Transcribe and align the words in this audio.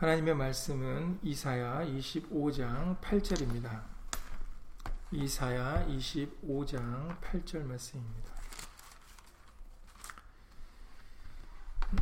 하나님의 0.00 0.34
말씀은 0.34 1.18
이사야 1.22 1.84
25장 1.84 2.98
8절입니다. 3.02 3.82
이사야 5.10 5.86
25장 5.88 7.20
8절 7.20 7.64
말씀입니다. 7.64 8.30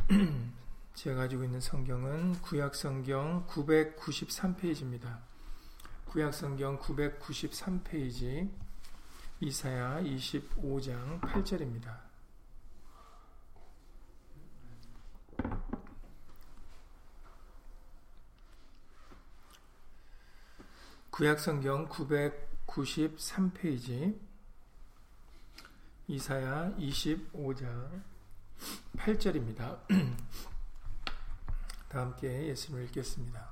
제가 0.95 1.17
가지고 1.17 1.43
있는 1.43 1.59
성경은 1.59 2.41
구약 2.41 2.73
성경 2.73 3.45
993페이지입니다. 3.47 5.17
구약 6.05 6.33
성경 6.33 6.79
993페이지 6.79 8.49
이사야 9.41 10.01
25장 10.03 11.19
8절입니다. 11.19 12.08
구약성경 21.19 21.89
993페이지 21.89 24.17
이사야 26.07 26.73
25장 26.79 28.01
8절입니다. 28.95 29.79
다 31.89 31.99
함께 31.99 32.47
예수님을 32.47 32.85
읽겠습니다. 32.85 33.49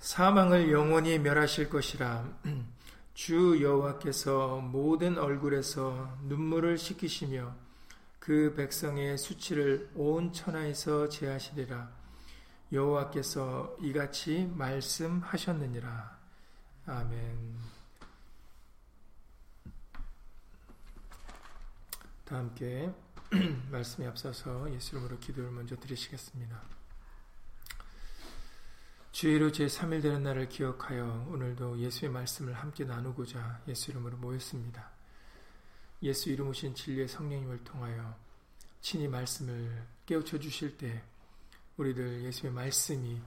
사망을 0.00 0.72
영원히 0.72 1.20
멸하실 1.20 1.70
것이라 1.70 2.40
주 3.14 3.62
여호와께서 3.62 4.62
모든 4.62 5.16
얼굴에서 5.16 6.18
눈물을 6.24 6.76
씻기시며 6.76 7.54
그 8.18 8.52
백성의 8.56 9.16
수치를 9.16 9.90
온 9.94 10.32
천하에서 10.32 11.08
제하시리라 11.08 12.01
여호와께서 12.72 13.76
이같이 13.80 14.50
말씀하셨느니라. 14.54 16.18
아멘. 16.86 17.58
다 22.24 22.38
함께 22.38 22.90
말씀에 23.70 24.06
앞서서 24.06 24.72
예수 24.72 24.96
이름으로 24.96 25.18
기도를 25.18 25.50
먼저 25.50 25.76
드리시겠습니다. 25.76 26.62
주의로 29.12 29.52
제3일 29.52 30.00
되는 30.00 30.22
날을 30.22 30.48
기억하여 30.48 31.26
오늘도 31.28 31.78
예수의 31.78 32.10
말씀을 32.10 32.54
함께 32.54 32.84
나누고자 32.84 33.60
예수 33.68 33.90
이름으로 33.90 34.16
모였습니다. 34.16 34.90
예수 36.02 36.30
이름 36.30 36.48
오신 36.48 36.74
진리의 36.74 37.06
성령님을 37.06 37.64
통하여 37.64 38.16
친히 38.80 39.08
말씀을 39.08 39.86
깨우쳐 40.06 40.38
주실 40.38 40.78
때 40.78 41.04
우리들 41.76 42.24
예수의 42.24 42.52
말씀이 42.52 43.20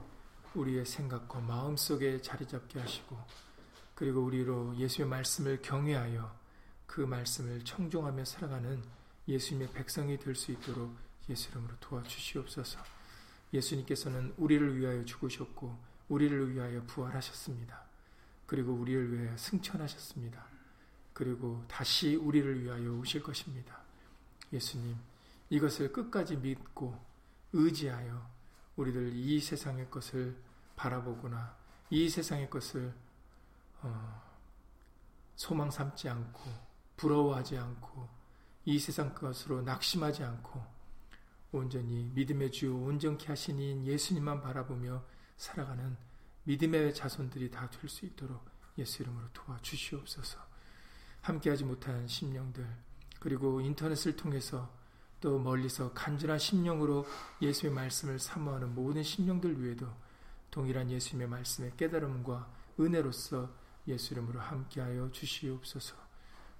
우리의 0.54 0.86
생각과 0.86 1.40
마음 1.40 1.76
속에 1.76 2.20
자리 2.22 2.46
잡게 2.46 2.78
하시고 2.80 3.18
그리고 3.94 4.22
우리로 4.22 4.76
예수의 4.76 5.08
말씀을 5.08 5.60
경외하여 5.62 6.38
그 6.86 7.00
말씀을 7.00 7.64
청종하며 7.64 8.24
살아가는 8.24 8.82
예수님의 9.26 9.72
백성이 9.72 10.18
될 10.18 10.34
수 10.34 10.52
있도록 10.52 10.94
예수 11.28 11.50
이름으로 11.50 11.74
도와주시옵소서. 11.80 12.78
예수님께서는 13.52 14.32
우리를 14.36 14.78
위하여 14.78 15.04
죽으셨고 15.04 15.76
우리를 16.08 16.54
위하여 16.54 16.82
부활하셨습니다. 16.84 17.82
그리고 18.46 18.72
우리를 18.72 19.12
위하여 19.12 19.36
승천하셨습니다. 19.36 20.46
그리고 21.12 21.64
다시 21.66 22.14
우리를 22.14 22.62
위하여 22.62 22.92
오실 22.92 23.22
것입니다. 23.22 23.80
예수님, 24.52 24.96
이것을 25.50 25.92
끝까지 25.92 26.36
믿고 26.36 26.96
의지하여 27.52 28.35
우리들 28.76 29.12
이 29.14 29.40
세상의 29.40 29.90
것을 29.90 30.36
바라보거나 30.76 31.56
이 31.90 32.08
세상의 32.08 32.50
것을 32.50 32.94
어, 33.82 34.22
소망 35.34 35.70
삼지 35.70 36.08
않고 36.08 36.50
부러워하지 36.96 37.58
않고 37.58 38.08
이 38.64 38.78
세상 38.78 39.14
것으로 39.14 39.62
낙심하지 39.62 40.24
않고 40.24 40.62
온전히 41.52 42.10
믿음의 42.14 42.50
주 42.50 42.74
온전케 42.74 43.26
하시니 43.28 43.86
예수님만 43.86 44.40
바라보며 44.42 45.02
살아가는 45.36 45.96
믿음의 46.44 46.94
자손들이 46.94 47.50
다 47.50 47.68
될 47.70 47.88
수 47.88 48.04
있도록 48.06 48.44
예수 48.78 49.02
이름으로 49.02 49.26
도와주시옵소서. 49.32 50.38
함께하지 51.22 51.64
못한 51.64 52.06
심령들 52.06 52.66
그리고 53.20 53.60
인터넷을 53.60 54.16
통해서 54.16 54.70
또 55.26 55.40
멀리서 55.40 55.92
간절한 55.92 56.38
심령으로 56.38 57.04
예수의 57.42 57.72
말씀을 57.72 58.20
사모하는 58.20 58.76
모든 58.76 59.02
심령들 59.02 59.60
위에도 59.60 59.88
동일한 60.52 60.88
예수님의 60.88 61.26
말씀의 61.26 61.72
깨달음과 61.76 62.48
은혜로서 62.78 63.50
예수 63.88 64.14
이름으로 64.14 64.38
함께하여 64.38 65.10
주시옵소서. 65.10 65.96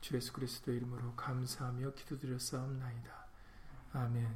주 0.01 0.17
예수 0.17 0.33
그리스도 0.33 0.73
이름으로 0.73 1.15
감사하며 1.15 1.93
기도드렸사옵나이다. 1.93 3.27
아멘. 3.93 4.35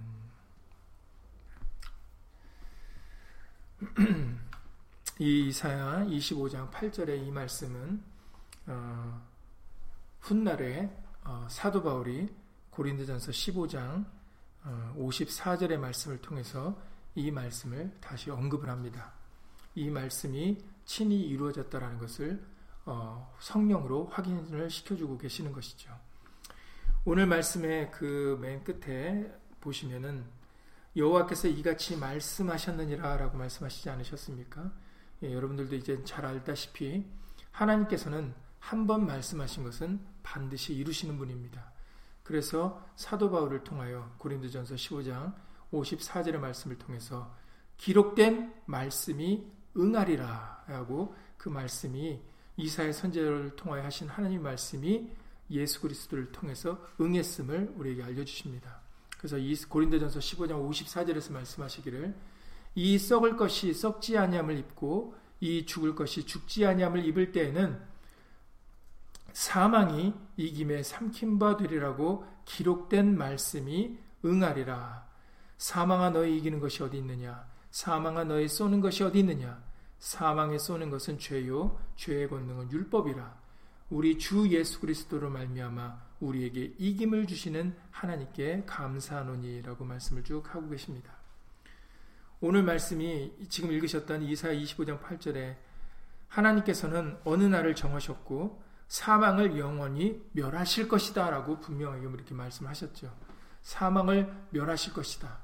이 5.18 5.48
이사야 5.48 6.04
25장 6.04 6.70
8절의 6.70 7.26
이 7.26 7.32
말씀은 7.32 8.00
어, 8.68 9.26
훗날에 10.20 10.88
어, 11.24 11.48
사도 11.50 11.82
바울이 11.82 12.32
고린도전서 12.70 13.32
15장 13.32 14.19
54절의 14.64 15.76
어, 15.76 15.78
말씀을 15.78 16.20
통해서 16.20 16.80
이 17.14 17.30
말씀을 17.30 17.90
다시 18.00 18.30
언급을 18.30 18.68
합니다. 18.68 19.12
이 19.74 19.88
말씀이 19.90 20.58
친히 20.84 21.20
이루어졌다라는 21.28 21.98
것을 21.98 22.42
어, 22.84 23.34
성령으로 23.40 24.06
확인을 24.06 24.70
시켜주고 24.70 25.18
계시는 25.18 25.52
것이죠. 25.52 25.90
오늘 27.04 27.26
말씀의 27.26 27.90
그 27.90 28.36
맨 28.40 28.62
끝에 28.64 29.32
보시면은 29.60 30.24
여호와께서 30.96 31.48
이같이 31.48 31.96
말씀하셨느니라라고 31.96 33.38
말씀하시지 33.38 33.88
않으셨습니까? 33.90 34.72
예, 35.22 35.32
여러분들도 35.32 35.76
이제 35.76 36.02
잘 36.04 36.26
알다시피 36.26 37.06
하나님께서는 37.52 38.34
한 38.58 38.86
번 38.86 39.06
말씀하신 39.06 39.64
것은 39.64 40.00
반드시 40.22 40.74
이루시는 40.74 41.16
분입니다. 41.16 41.72
그래서 42.30 42.80
사도 42.94 43.28
바울을 43.28 43.64
통하여 43.64 44.08
고린도전서 44.18 44.76
15장 44.76 45.34
54절의 45.72 46.38
말씀을 46.38 46.78
통해서 46.78 47.34
기록된 47.76 48.54
말씀이 48.66 49.44
응하리라 49.76 50.62
하고 50.68 51.16
그 51.36 51.48
말씀이 51.48 52.20
이사의 52.56 52.92
선제를 52.92 53.56
통하여 53.56 53.82
하신 53.82 54.06
하나님 54.06 54.44
말씀이 54.44 55.10
예수 55.50 55.80
그리스도를 55.80 56.30
통해서 56.30 56.80
응했음을 57.00 57.74
우리에게 57.76 58.04
알려주십니다. 58.04 58.80
그래서 59.18 59.36
이 59.36 59.52
고린도전서 59.56 60.20
15장 60.20 60.70
54절에서 60.70 61.32
말씀하시기를 61.32 62.14
이 62.76 62.96
썩을 62.96 63.36
것이 63.36 63.74
썩지 63.74 64.16
아니함을 64.16 64.56
입고 64.56 65.16
이 65.40 65.66
죽을 65.66 65.96
것이 65.96 66.24
죽지 66.24 66.64
아니함을 66.64 67.04
입을 67.06 67.32
때에는 67.32 67.89
사망이 69.32 70.14
이김에 70.36 70.82
삼킴바 70.82 71.56
되리라고 71.58 72.24
기록된 72.44 73.16
말씀이 73.16 73.98
응하리라. 74.24 75.06
사망아 75.58 76.10
너희 76.10 76.38
이기는 76.38 76.60
것이 76.60 76.82
어디 76.82 76.98
있느냐? 76.98 77.46
사망아 77.70 78.24
너희 78.24 78.48
쏘는 78.48 78.80
것이 78.80 79.04
어디 79.04 79.20
있느냐? 79.20 79.62
사망에 79.98 80.58
쏘는 80.58 80.90
것은 80.90 81.18
죄요 81.18 81.78
죄의 81.96 82.28
권능은 82.28 82.72
율법이라. 82.72 83.38
우리 83.90 84.18
주 84.18 84.48
예수 84.48 84.80
그리스도로 84.80 85.30
말미암아 85.30 86.10
우리에게 86.20 86.74
이김을 86.78 87.26
주시는 87.26 87.76
하나님께 87.90 88.64
감사하노니라고 88.66 89.84
말씀을 89.84 90.24
쭉 90.24 90.42
하고 90.54 90.68
계십니다. 90.68 91.12
오늘 92.40 92.62
말씀이 92.62 93.34
지금 93.50 93.72
읽으셨던 93.72 94.22
이사야 94.22 94.54
25장 94.54 95.02
8절에 95.02 95.56
하나님께서는 96.28 97.18
어느 97.24 97.44
날을 97.44 97.74
정하셨고 97.74 98.62
사망을 98.90 99.56
영원히 99.56 100.20
멸하실 100.32 100.88
것이다 100.88 101.30
라고 101.30 101.60
분명하게 101.60 102.08
이렇게 102.08 102.34
말씀하셨죠. 102.34 103.16
사망을 103.62 104.34
멸하실 104.50 104.92
것이다. 104.94 105.38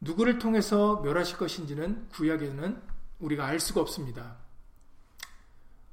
누구를 0.00 0.38
통해서 0.38 1.00
멸하실 1.00 1.38
것인지는 1.38 2.08
구약에는 2.10 2.80
우리가 3.18 3.46
알 3.46 3.58
수가 3.58 3.80
없습니다. 3.80 4.36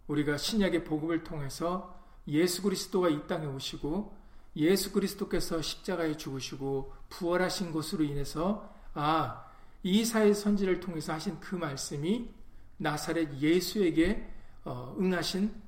우리가 0.06 0.38
신약의 0.38 0.84
복음을 0.84 1.24
통해서 1.24 2.00
예수 2.28 2.62
그리스도가 2.62 3.10
이 3.10 3.26
땅에 3.26 3.48
오시고 3.48 4.16
예수 4.58 4.92
그리스도께서 4.92 5.60
십자가에 5.64 6.18
죽으시고 6.18 6.94
부활하신 7.10 7.72
것으로 7.72 8.04
인해서 8.04 8.72
아, 8.94 9.44
이사의 9.82 10.36
선지를 10.36 10.80
통해서 10.82 11.14
하신 11.14 11.40
그 11.40 11.56
말씀이 11.56 12.30
나사렛 12.78 13.40
예수에게 13.42 14.30
어, 14.66 14.96
응하신 15.00 15.63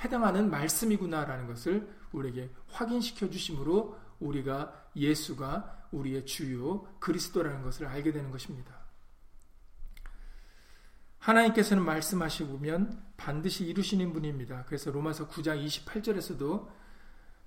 해당하는 0.00 0.50
말씀이구나라는 0.50 1.46
것을 1.46 1.88
우리에게 2.12 2.50
확인시켜 2.68 3.30
주심으로 3.30 3.98
우리가 4.20 4.90
예수가 4.96 5.88
우리의 5.92 6.26
주요 6.26 6.82
그리스도라는 7.00 7.62
것을 7.62 7.86
알게 7.86 8.12
되는 8.12 8.30
것입니다. 8.30 8.78
하나님께서는 11.18 11.84
말씀하시면 11.84 13.02
반드시 13.16 13.66
이루시는 13.66 14.12
분입니다. 14.12 14.64
그래서 14.66 14.90
로마서 14.90 15.28
9장 15.28 15.64
28절에서도 15.66 16.68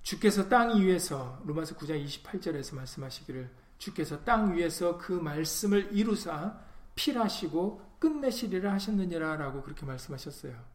주께서 0.02 0.48
땅 0.48 0.80
위에서 0.80 1.40
로마서 1.44 1.76
9장 1.76 2.04
28절에서 2.04 2.76
말씀하시기를 2.76 3.50
주께서 3.78 4.22
땅 4.24 4.54
위에서 4.54 4.98
그 4.98 5.12
말씀을 5.12 5.90
이루사 5.92 6.58
필하시고 6.94 7.96
끝내시리라 7.98 8.72
하셨느니라라고 8.74 9.62
그렇게 9.62 9.86
말씀하셨어요. 9.86 10.71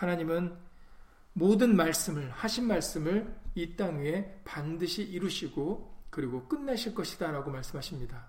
하나님은 0.00 0.56
모든 1.34 1.76
말씀을 1.76 2.30
하신 2.30 2.66
말씀을 2.66 3.38
이 3.54 3.76
땅 3.76 4.00
위에 4.00 4.40
반드시 4.44 5.02
이루시고 5.02 5.94
그리고 6.08 6.48
끝내실 6.48 6.94
것이다라고 6.94 7.50
말씀하십니다. 7.50 8.26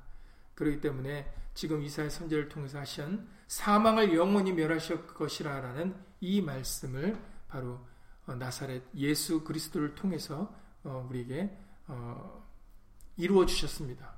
그렇기 0.56 0.82
때문에 0.82 1.34
지금 1.54 1.82
이사의 1.82 2.10
선제를 2.10 2.50
통해서 2.50 2.78
하신 2.80 3.26
사망을 3.48 4.14
영원히 4.14 4.52
멸하실 4.52 5.08
것이라라는 5.08 5.96
이 6.20 6.42
말씀을 6.42 7.18
바로 7.48 7.80
어, 8.28 8.36
나사렛 8.36 8.84
예수 8.96 9.44
그리스도를 9.46 9.96
통해서 9.96 10.54
어, 10.84 11.08
우리에게 11.10 11.58
어, 11.88 12.46
이루어 13.16 13.46
주셨습니다. 13.46 14.14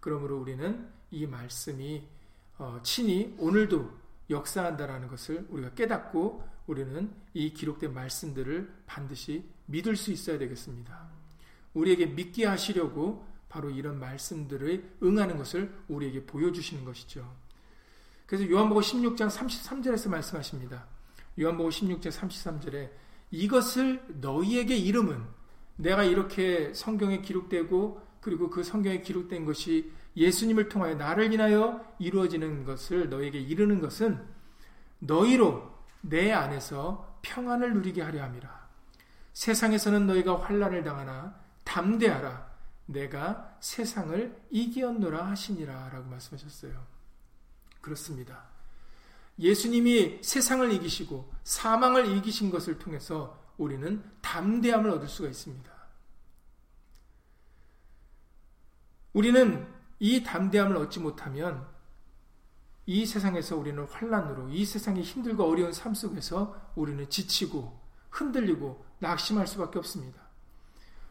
그러므로 0.00 0.38
우리는 0.40 0.88
이 1.10 1.26
말씀이 1.26 2.08
친히 2.82 3.34
오늘도 3.38 3.90
역사한다라는 4.28 5.08
것을 5.08 5.46
우리가 5.50 5.74
깨닫고 5.74 6.46
우리는 6.70 7.10
이 7.34 7.52
기록된 7.52 7.92
말씀들을 7.92 8.72
반드시 8.86 9.44
믿을 9.66 9.96
수 9.96 10.12
있어야 10.12 10.38
되겠습니다. 10.38 11.10
우리에게 11.74 12.06
믿게 12.06 12.46
하시려고 12.46 13.26
바로 13.48 13.70
이런 13.70 13.98
말씀들을 13.98 14.98
응하는 15.02 15.36
것을 15.36 15.74
우리에게 15.88 16.26
보여주시는 16.26 16.84
것이죠. 16.84 17.28
그래서 18.24 18.48
요한복음 18.48 18.82
16장 18.82 19.28
33절에서 19.28 20.10
말씀하십니다. 20.10 20.86
요한복음 21.40 21.70
16장 21.70 22.12
33절에 22.12 22.90
이것을 23.32 24.04
너희에게 24.20 24.76
이름은 24.76 25.20
내가 25.74 26.04
이렇게 26.04 26.72
성경에 26.72 27.20
기록되고 27.20 28.00
그리고 28.20 28.48
그 28.48 28.62
성경에 28.62 29.00
기록된 29.00 29.44
것이 29.44 29.90
예수님을 30.16 30.68
통하여 30.68 30.94
나를 30.94 31.32
인하여 31.32 31.84
이루어지는 31.98 32.64
것을 32.64 33.08
너에게 33.08 33.40
이르는 33.40 33.80
것은 33.80 34.24
너희로 35.00 35.79
내 36.02 36.32
안에서 36.32 37.18
평안을 37.22 37.74
누리게 37.74 38.02
하려 38.02 38.22
함이라. 38.24 38.68
세상에서는 39.32 40.06
너희가 40.06 40.42
환란을 40.42 40.84
당하나 40.84 41.34
담대하라. 41.64 42.50
내가 42.86 43.56
세상을 43.60 44.40
이기었노라 44.50 45.28
하시니라 45.28 45.90
라고 45.90 46.08
말씀하셨어요. 46.08 46.84
그렇습니다. 47.80 48.44
예수님이 49.38 50.22
세상을 50.22 50.70
이기시고 50.72 51.32
사망을 51.44 52.16
이기신 52.16 52.50
것을 52.50 52.78
통해서 52.78 53.38
우리는 53.56 54.02
담대함을 54.20 54.90
얻을 54.90 55.08
수가 55.08 55.28
있습니다. 55.28 55.70
우리는 59.12 59.66
이 59.98 60.22
담대함을 60.22 60.76
얻지 60.76 61.00
못하면 61.00 61.66
이 62.86 63.06
세상에서 63.06 63.56
우리는 63.56 63.84
환란으로 63.84 64.48
이 64.48 64.64
세상의 64.64 65.02
힘들고 65.02 65.44
어려운 65.44 65.72
삶 65.72 65.94
속에서 65.94 66.56
우리는 66.74 67.08
지치고 67.08 67.78
흔들리고 68.10 68.84
낙심할 68.98 69.46
수밖에 69.46 69.78
없습니다. 69.78 70.20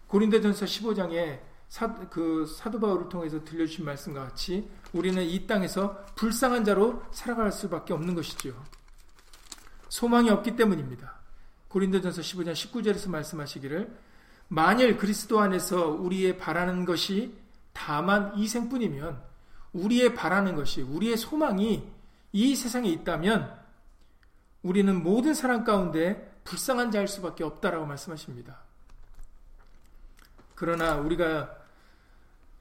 고린도전서 0.08 0.66
15장에 0.66 1.40
사, 1.70 1.94
그 2.10 2.46
사도 2.48 2.80
바울을 2.80 3.10
통해서 3.10 3.44
들려주신 3.44 3.86
말씀과 3.86 4.24
같이 4.24 4.70
우리는 4.92 5.24
이 5.24 5.46
땅에서 5.46 6.06
불쌍한 6.16 6.66
자로 6.66 7.04
살아갈 7.12 7.52
수밖에 7.52 7.94
없는 7.94 8.16
것이지요. 8.16 8.54
소망이 9.88 10.30
없기 10.32 10.56
때문입니다. 10.56 11.20
고린도전서 11.68 12.22
15장 12.22 12.54
19절에서 12.54 13.10
말씀하시기를 13.10 13.96
만일 14.48 14.98
그리스도 14.98 15.40
안에서 15.40 15.90
우리의 15.90 16.40
바라는 16.40 16.86
것이 16.86 17.38
다만 17.72 18.36
이 18.36 18.48
생뿐이면 18.48 19.29
우리의 19.74 20.16
바라는 20.16 20.56
것이 20.56 20.82
우리의 20.82 21.18
소망이 21.18 21.88
이 22.32 22.56
세상에 22.56 22.90
있다면 22.90 23.58
우리는 24.62 25.04
모든 25.04 25.34
사람 25.34 25.64
가운데 25.64 26.40
불쌍한 26.44 26.92
자일 26.92 27.08
수밖에 27.08 27.44
없다라고 27.44 27.86
말씀하십니다. 27.86 28.60
그러나 30.56 30.96
우리가 30.96 31.56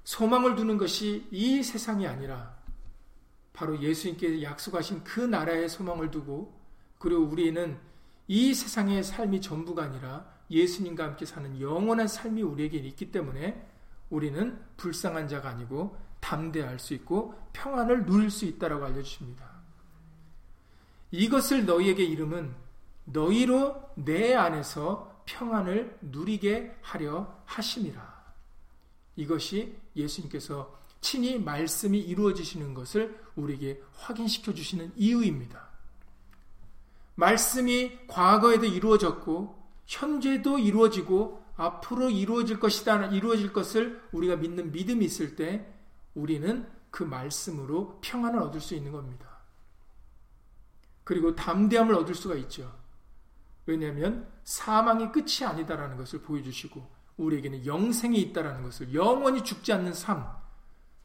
소망을 0.04 0.54
두는 0.54 0.78
것이 0.78 1.26
이 1.30 1.62
세상이 1.62 2.06
아니라 2.06 2.56
바로 3.52 3.78
예수님께 3.80 4.42
약속하신 4.42 5.02
그 5.04 5.20
나라의 5.20 5.68
소망을 5.68 6.10
두고 6.10 6.56
그리고 6.98 7.24
우리는 7.24 7.78
이 8.28 8.54
세상의 8.54 9.02
삶이 9.02 9.40
전부가 9.40 9.84
아니라 9.84 10.32
예수님과 10.50 11.04
함께 11.04 11.26
사는 11.26 11.60
영원한 11.60 12.06
삶이 12.06 12.42
우리에게 12.42 12.78
있기 12.78 13.10
때문에 13.10 13.66
우리는 14.10 14.58
불쌍한 14.76 15.28
자가 15.28 15.48
아니고 15.50 15.96
담대할 16.20 16.78
수 16.78 16.94
있고 16.94 17.34
평안을 17.52 18.06
누릴 18.06 18.30
수 18.30 18.44
있다라고 18.44 18.84
알려 18.84 19.02
주십니다. 19.02 19.48
이것을 21.10 21.64
너희에게 21.64 22.04
이름은 22.04 22.54
너희로 23.04 23.92
내 23.96 24.34
안에서 24.34 25.22
평안을 25.24 25.98
누리게 26.02 26.76
하려 26.82 27.42
하심이라. 27.44 28.18
이것이 29.16 29.76
예수님께서 29.96 30.78
친히 31.00 31.38
말씀이 31.38 31.98
이루어지시는 31.98 32.74
것을 32.74 33.18
우리에게 33.36 33.82
확인시켜 33.94 34.52
주시는 34.52 34.92
이유입니다. 34.96 35.68
말씀이 37.14 38.06
과거에도 38.06 38.64
이루어졌고 38.64 39.58
현재도 39.86 40.58
이루어지고 40.58 41.42
앞으로 41.56 42.10
이루어질 42.10 42.60
것이다 42.60 43.06
이루어질 43.06 43.52
것을 43.52 44.00
우리가 44.12 44.36
믿는 44.36 44.70
믿음이 44.70 45.04
있을 45.04 45.34
때 45.34 45.66
우리는 46.18 46.66
그 46.90 47.04
말씀으로 47.04 47.98
평안을 48.02 48.40
얻을 48.40 48.60
수 48.60 48.74
있는 48.74 48.92
겁니다. 48.92 49.38
그리고 51.04 51.34
담대함을 51.34 51.94
얻을 51.94 52.14
수가 52.14 52.34
있죠. 52.34 52.70
왜냐하면 53.66 54.28
사망이 54.44 55.12
끝이 55.12 55.44
아니다라는 55.44 55.96
것을 55.96 56.20
보여주시고 56.22 56.98
우리에게는 57.18 57.66
영생이 57.66 58.20
있다라는 58.20 58.62
것을 58.62 58.94
영원히 58.94 59.44
죽지 59.44 59.72
않는 59.72 59.92
삶 59.92 60.26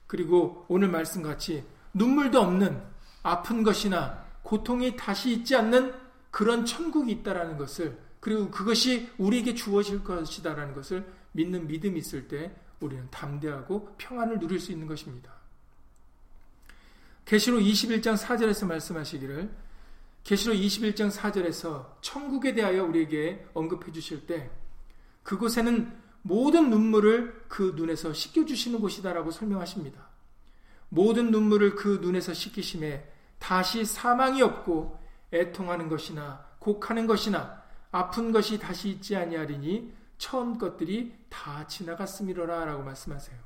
그리고 0.08 0.66
오늘 0.68 0.90
말씀 0.90 1.22
같이 1.22 1.64
눈물도 1.94 2.40
없는 2.40 2.82
아픈 3.22 3.64
것이나 3.64 4.26
고통이 4.44 4.96
다시 4.96 5.34
있지 5.34 5.56
않는 5.56 5.94
그런 6.32 6.66
천국이 6.66 7.12
있다라는 7.12 7.58
것을 7.58 8.00
그리고 8.20 8.50
그것이 8.50 9.10
우리에게 9.18 9.54
주어질 9.54 10.04
것이다라는 10.04 10.74
것을 10.74 11.06
믿는 11.34 11.68
믿음이 11.68 12.00
있을 12.00 12.28
때 12.28 12.56
우리는 12.84 13.08
담대하고 13.10 13.96
평안을 13.98 14.40
누릴 14.40 14.60
수 14.60 14.72
있는 14.72 14.88
것입니다. 14.88 15.32
계시록 17.26 17.62
21장 17.62 18.18
4절에서 18.18 18.68
말씀하시기를 18.68 19.50
계시록 20.24 20.56
21장 20.58 21.12
4절에서 21.12 22.02
천국에 22.02 22.54
대하여 22.54 22.84
우리에게 22.86 23.46
언급해 23.54 23.92
주실 23.92 24.26
때 24.26 24.50
그곳에는 25.24 25.94
모든 26.22 26.70
눈물을 26.70 27.46
그 27.50 27.74
눈에서 27.76 28.14
씻겨 28.14 28.46
주시는 28.46 28.80
곳이다라고 28.80 29.32
설명하십니다. 29.32 30.08
모든 30.90 31.32
눈물을 31.32 31.76
그 31.76 32.00
눈에서 32.02 32.34
씻기심에 32.34 33.10
다시 33.40 33.84
사망이 33.84 34.42
없고 34.42 35.00
애통하는 35.34 35.90
것이나 35.90 36.46
곡하는 36.60 37.08
것이나 37.08 37.62
아픈 37.92 38.32
것이 38.32 38.60
다시 38.60 38.90
있지 38.90 39.16
아니하리니 39.16 39.94
처음 40.24 40.58
것들이 40.58 41.14
다 41.28 41.68
지나갔음이로라 41.68 42.64
라고 42.64 42.82
말씀하세요. 42.82 43.38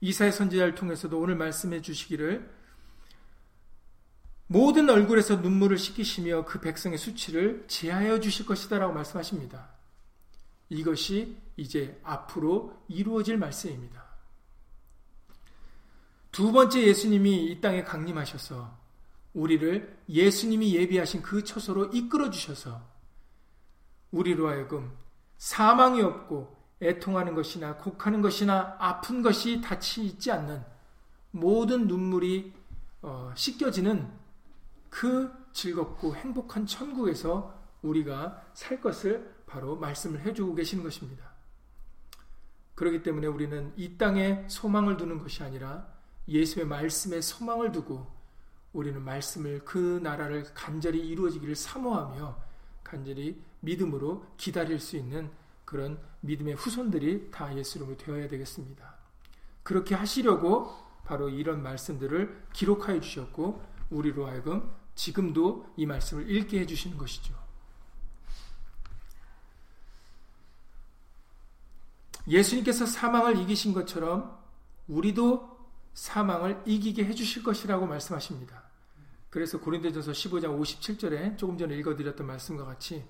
이사의 0.00 0.32
선지자를 0.32 0.74
통해서도 0.74 1.20
오늘 1.20 1.36
말씀해 1.36 1.82
주시기를 1.82 2.50
모든 4.46 4.88
얼굴에서 4.88 5.36
눈물을 5.36 5.76
씻기시며 5.76 6.46
그 6.46 6.60
백성의 6.60 6.96
수치를 6.96 7.66
제하여 7.68 8.20
주실 8.20 8.46
것이다 8.46 8.78
라고 8.78 8.94
말씀하십니다. 8.94 9.68
이것이 10.70 11.36
이제 11.58 12.00
앞으로 12.02 12.82
이루어질 12.88 13.36
말씀입니다. 13.36 14.02
두 16.32 16.52
번째 16.52 16.82
예수님이 16.82 17.48
이 17.48 17.60
땅에 17.60 17.84
강림하셔서 17.84 18.78
우리를 19.34 19.98
예수님이 20.08 20.74
예비하신 20.74 21.20
그 21.20 21.44
처소로 21.44 21.90
이끌어 21.92 22.30
주셔서 22.30 22.89
우리로 24.12 24.48
하여금 24.48 24.92
사망이 25.38 26.02
없고 26.02 26.56
애통하는 26.82 27.34
것이나 27.34 27.76
곡하는 27.76 28.22
것이나 28.22 28.76
아픈 28.78 29.22
것이 29.22 29.60
닿지 29.60 30.04
있지 30.04 30.30
않는 30.30 30.64
모든 31.30 31.86
눈물이 31.86 32.52
어, 33.02 33.32
씻겨지는 33.34 34.10
그 34.88 35.30
즐겁고 35.52 36.14
행복한 36.16 36.66
천국에서 36.66 37.58
우리가 37.82 38.42
살 38.52 38.80
것을 38.80 39.34
바로 39.46 39.76
말씀을 39.76 40.20
해주고 40.20 40.54
계시는 40.54 40.84
것입니다. 40.84 41.30
그렇기 42.74 43.02
때문에 43.02 43.26
우리는 43.26 43.72
이 43.76 43.96
땅에 43.98 44.44
소망을 44.48 44.96
두는 44.96 45.18
것이 45.18 45.42
아니라 45.42 45.86
예수의 46.28 46.66
말씀에 46.66 47.20
소망을 47.20 47.72
두고 47.72 48.06
우리는 48.72 49.02
말씀을 49.02 49.64
그 49.64 50.00
나라를 50.02 50.44
간절히 50.54 51.06
이루어지기를 51.08 51.56
사모하며 51.56 52.38
간절히 52.84 53.42
믿음으로 53.60 54.26
기다릴 54.36 54.80
수 54.80 54.96
있는 54.96 55.30
그런 55.64 56.00
믿음의 56.20 56.54
후손들이 56.54 57.30
다 57.30 57.56
예수 57.56 57.78
이름으로 57.78 57.96
되어야 57.96 58.28
되겠습니다. 58.28 58.94
그렇게 59.62 59.94
하시려고 59.94 60.74
바로 61.04 61.28
이런 61.28 61.62
말씀들을 61.62 62.46
기록하여 62.52 63.00
주셨고 63.00 63.62
우리로 63.90 64.26
하여금 64.26 64.70
지금도 64.94 65.72
이 65.76 65.86
말씀을 65.86 66.30
읽게 66.30 66.60
해주시는 66.60 66.98
것이죠. 66.98 67.34
예수님께서 72.28 72.86
사망을 72.86 73.38
이기신 73.38 73.72
것처럼 73.72 74.38
우리도 74.88 75.58
사망을 75.94 76.62
이기게 76.66 77.04
해주실 77.04 77.42
것이라고 77.42 77.86
말씀하십니다. 77.86 78.62
그래서 79.30 79.60
고린도전서 79.60 80.12
15장 80.12 80.60
57절에 80.60 81.38
조금 81.38 81.56
전에 81.56 81.76
읽어드렸던 81.78 82.26
말씀과 82.26 82.64
같이 82.64 83.04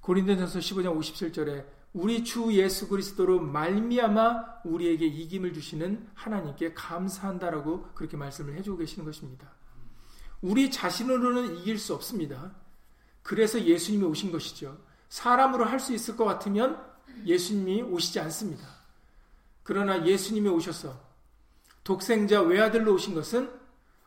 고린도전서 0.00 0.58
15장 0.60 0.98
57절에 0.98 1.66
우리 1.92 2.24
주 2.24 2.52
예수 2.52 2.88
그리스도로 2.88 3.40
말미암아 3.40 4.60
우리에게 4.64 5.06
이김을 5.06 5.52
주시는 5.52 6.08
하나님께 6.14 6.74
감사한다라고 6.74 7.88
그렇게 7.94 8.16
말씀을 8.16 8.56
해주고 8.56 8.78
계시는 8.78 9.04
것입니다. 9.04 9.52
우리 10.40 10.70
자신으로는 10.70 11.58
이길 11.58 11.78
수 11.78 11.94
없습니다. 11.94 12.52
그래서 13.22 13.62
예수님이 13.62 14.04
오신 14.04 14.32
것이죠. 14.32 14.78
사람으로 15.08 15.64
할 15.64 15.80
수 15.80 15.92
있을 15.92 16.16
것 16.16 16.24
같으면 16.24 16.80
예수님이 17.26 17.82
오시지 17.82 18.20
않습니다. 18.20 18.66
그러나 19.62 20.06
예수님이 20.06 20.48
오셔서 20.48 20.98
독생자 21.84 22.40
외아들로 22.40 22.94
오신 22.94 23.14
것은 23.14 23.50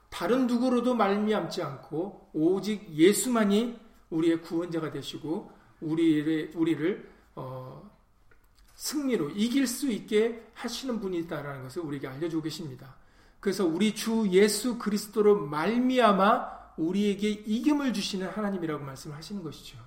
다른 0.09 0.47
누구로도 0.47 0.95
말미암지 0.95 1.61
않고 1.61 2.31
오직 2.33 2.89
예수만이 2.91 3.79
우리의 4.09 4.41
구원자가 4.41 4.91
되시고 4.91 5.51
우리를 5.83 6.51
우리를 6.55 7.09
어, 7.35 7.89
승리로 8.75 9.31
이길 9.31 9.67
수 9.67 9.89
있게 9.89 10.43
하시는 10.53 10.99
분이다라는 10.99 11.63
것을 11.63 11.81
우리에게 11.83 12.07
알려주고 12.07 12.43
계십니다. 12.43 12.95
그래서 13.39 13.65
우리 13.65 13.93
주 13.93 14.27
예수 14.31 14.77
그리스도로 14.77 15.45
말미암아 15.47 16.53
우리에게 16.77 17.29
이김을 17.29 17.93
주시는 17.93 18.29
하나님이라고 18.29 18.83
말씀하시는 18.83 19.43
것이죠. 19.43 19.77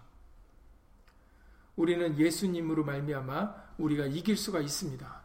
우리는 1.74 2.18
예수님으로 2.18 2.84
말미암아 2.84 3.54
우리가 3.78 4.06
이길 4.06 4.36
수가 4.36 4.60
있습니다. 4.60 5.22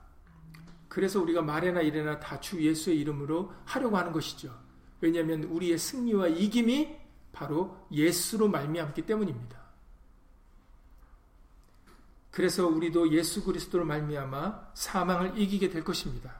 그래서 0.89 1.21
우리가 1.21 1.41
말이나 1.41 1.81
이래나 1.81 2.19
다 2.19 2.39
주 2.41 2.61
예수의 2.61 2.99
이름으로 2.99 3.53
하려고 3.65 3.97
하는 3.97 4.11
것이죠. 4.11 4.53
왜냐하면 4.99 5.43
우리의 5.43 5.77
승리와 5.77 6.27
이김이 6.27 6.97
바로 7.31 7.77
예수로 7.91 8.49
말미암기 8.49 9.03
때문입니다. 9.03 9.60
그래서 12.31 12.65
우리도 12.65 13.11
예수 13.11 13.43
그리스도로 13.43 13.85
말미암아 13.85 14.71
사망을 14.73 15.37
이기게 15.37 15.69
될 15.69 15.83
것입니다. 15.83 16.39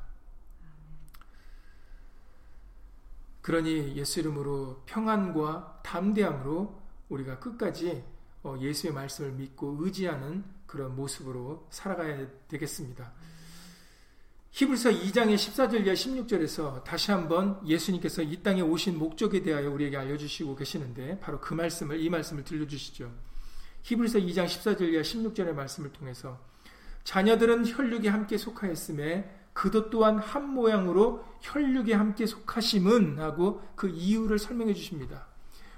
그러니 3.41 3.95
예수 3.95 4.19
이름으로 4.19 4.83
평안과 4.86 5.81
담대함으로 5.83 6.81
우리가 7.10 7.39
끝까지 7.39 8.03
어, 8.43 8.55
예수의 8.60 8.93
말씀을 8.93 9.33
믿고 9.33 9.77
의지하는 9.79 10.43
그런 10.65 10.95
모습으로 10.95 11.67
살아가야 11.69 12.27
되겠습니다. 12.48 13.12
히브리서 14.51 14.89
2장의 14.89 15.36
14절 15.36 15.86
이하 15.86 15.93
16절에서 15.93 16.83
다시 16.83 17.12
한번 17.12 17.60
예수님께서 17.65 18.21
이 18.21 18.41
땅에 18.41 18.62
오신 18.62 18.98
목적에 18.98 19.41
대하여 19.43 19.71
우리에게 19.71 19.98
알려주시고 19.98 20.55
계시는데 20.55 21.19
바로 21.19 21.39
그 21.39 21.53
말씀을 21.53 22.00
이 22.00 22.10
말씀을 22.10 22.43
들려주시죠. 22.43 23.12
히브리서 23.83 24.19
2장 24.19 24.45
14절 24.45 24.93
이하 24.93 25.01
16절의 25.01 25.53
말씀을 25.53 25.91
통해서 25.91 26.39
자녀들은 27.03 27.65
혈육에 27.67 28.09
함께 28.09 28.38
속하였음에 28.38 29.39
그도 29.53 29.89
또한 29.89 30.17
한 30.17 30.50
모양으로 30.50 31.25
혈육에 31.41 31.93
함께 31.93 32.25
속하심은 32.25 33.19
하고 33.19 33.61
그 33.75 33.89
이유를 33.89 34.39
설명해 34.39 34.73
주십니다. 34.73 35.27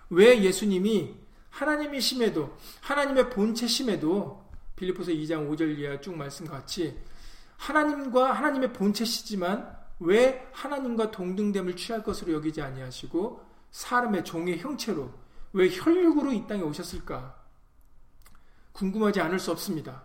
왜 0.10 0.42
예수님이 0.42 1.16
하나님이심에도 1.50 2.56
하나님의 2.82 3.30
본체심에도 3.30 4.44
빌리포스 4.76 5.12
2장 5.12 5.50
5절 5.50 5.78
이하 5.78 6.00
쭉 6.02 6.16
말씀 6.16 6.46
같이 6.46 7.00
하나님과 7.58 8.34
하나님의 8.34 8.74
본체시지만 8.74 9.84
왜 10.00 10.50
하나님과 10.52 11.12
동등됨을 11.12 11.76
취할 11.76 12.04
것으로 12.04 12.34
여기지 12.34 12.62
아니하시고 12.62 13.42
사람의 13.72 14.26
종의 14.26 14.60
형체로 14.60 15.12
왜 15.54 15.70
혈육으로 15.70 16.34
이 16.34 16.46
땅에 16.48 16.62
오셨을까? 16.62 17.43
궁금하지 18.74 19.22
않을 19.22 19.40
수 19.40 19.52
없습니다. 19.52 20.04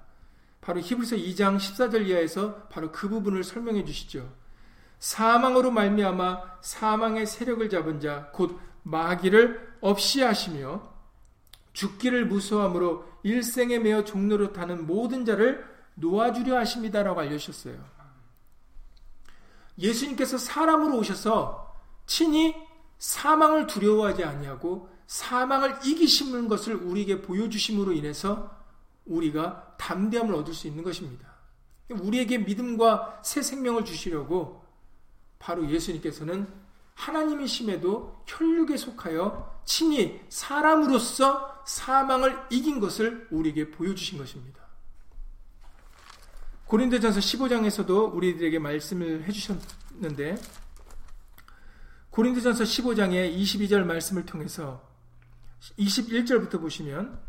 바로 0.61 0.81
히브리서 0.81 1.17
2장 1.17 1.57
14절 1.57 2.07
이하에서 2.07 2.69
바로 2.69 2.93
그 2.93 3.09
부분을 3.09 3.43
설명해 3.45 3.85
주시죠. 3.85 4.31
사망으로 4.99 5.71
말미암아 5.71 6.59
사망의 6.61 7.27
세력을 7.27 7.69
잡은 7.69 8.01
자 8.01 8.31
곧 8.33 8.59
마귀를 8.83 9.77
없이 9.81 10.23
하시며 10.23 10.83
죽기를 11.73 12.27
무서함으로 12.27 13.07
일생에 13.23 13.79
매어 13.79 14.05
종로로 14.05 14.53
타는 14.53 14.87
모든 14.87 15.25
자를 15.25 15.65
놓아주려 15.95 16.57
하십니다라고 16.59 17.21
알려주셨어요. 17.21 17.77
예수님께서 19.79 20.39
사람으로 20.39 20.99
오셔서 20.99 21.77
친히 22.07 22.55
사망을 22.99 23.67
두려워하지 23.67 24.25
아니하고 24.25 24.89
사망을 25.07 25.79
이기시는 25.85 26.49
것을 26.49 26.75
우리에게 26.75 27.23
보여주심으로 27.23 27.93
인해서 27.93 28.58
우리가 29.09 29.77
담대함을 29.79 30.35
얻을 30.35 30.55
수 30.55 30.67
있는 30.67 30.85
것입니다. 30.85 31.29
우리에게 31.91 32.39
믿음과 32.39 33.23
새 33.25 33.43
생명을 33.43 33.85
주시려고 33.85 34.65
바로 35.39 35.69
예수님께서는 35.69 36.47
하나님이심에도 36.95 38.25
혈육에 38.27 38.77
속하여 38.77 39.63
친히 39.65 40.21
사람으로서 40.29 41.63
사망을 41.65 42.39
이긴 42.51 42.81
것을 42.81 43.29
우리에게 43.31 43.71
보여주신 43.71 44.19
것입니다. 44.19 44.67
고린도전서 46.67 47.21
15장에서도 47.21 48.15
우리들에게 48.15 48.59
말씀을 48.59 49.25
해주셨는데 49.25 50.37
고린도전서 52.11 52.65
15장의 52.65 53.35
22절 53.39 53.85
말씀을 53.85 54.27
통해서 54.27 54.87
21절부터 55.79 56.61
보시면 56.61 57.28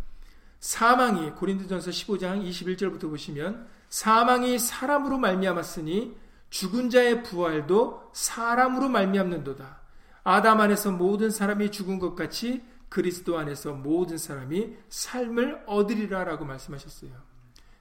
사망이 0.60 1.32
고린도전서 1.32 1.92
15장 1.92 2.48
21절부터 2.48 3.10
보시면 3.10 3.68
사망이 3.90 4.60
사람으로 4.60 5.18
말미암았으니 5.18 6.18
죽은 6.50 6.90
자의 6.90 7.24
부활도 7.24 8.10
사람으로 8.14 8.90
말미암는도다. 8.90 9.80
아담 10.24 10.60
안에서 10.62 10.92
모든 10.92 11.32
사람이 11.32 11.72
죽은 11.72 12.00
것 12.00 12.16
같이 12.16 12.64
그리스도 12.90 13.38
안에서 13.38 13.74
모든 13.74 14.18
사람이 14.18 14.76
삶을 14.90 15.64
얻으리라라고 15.66 16.46
말씀하셨어요. 16.46 17.12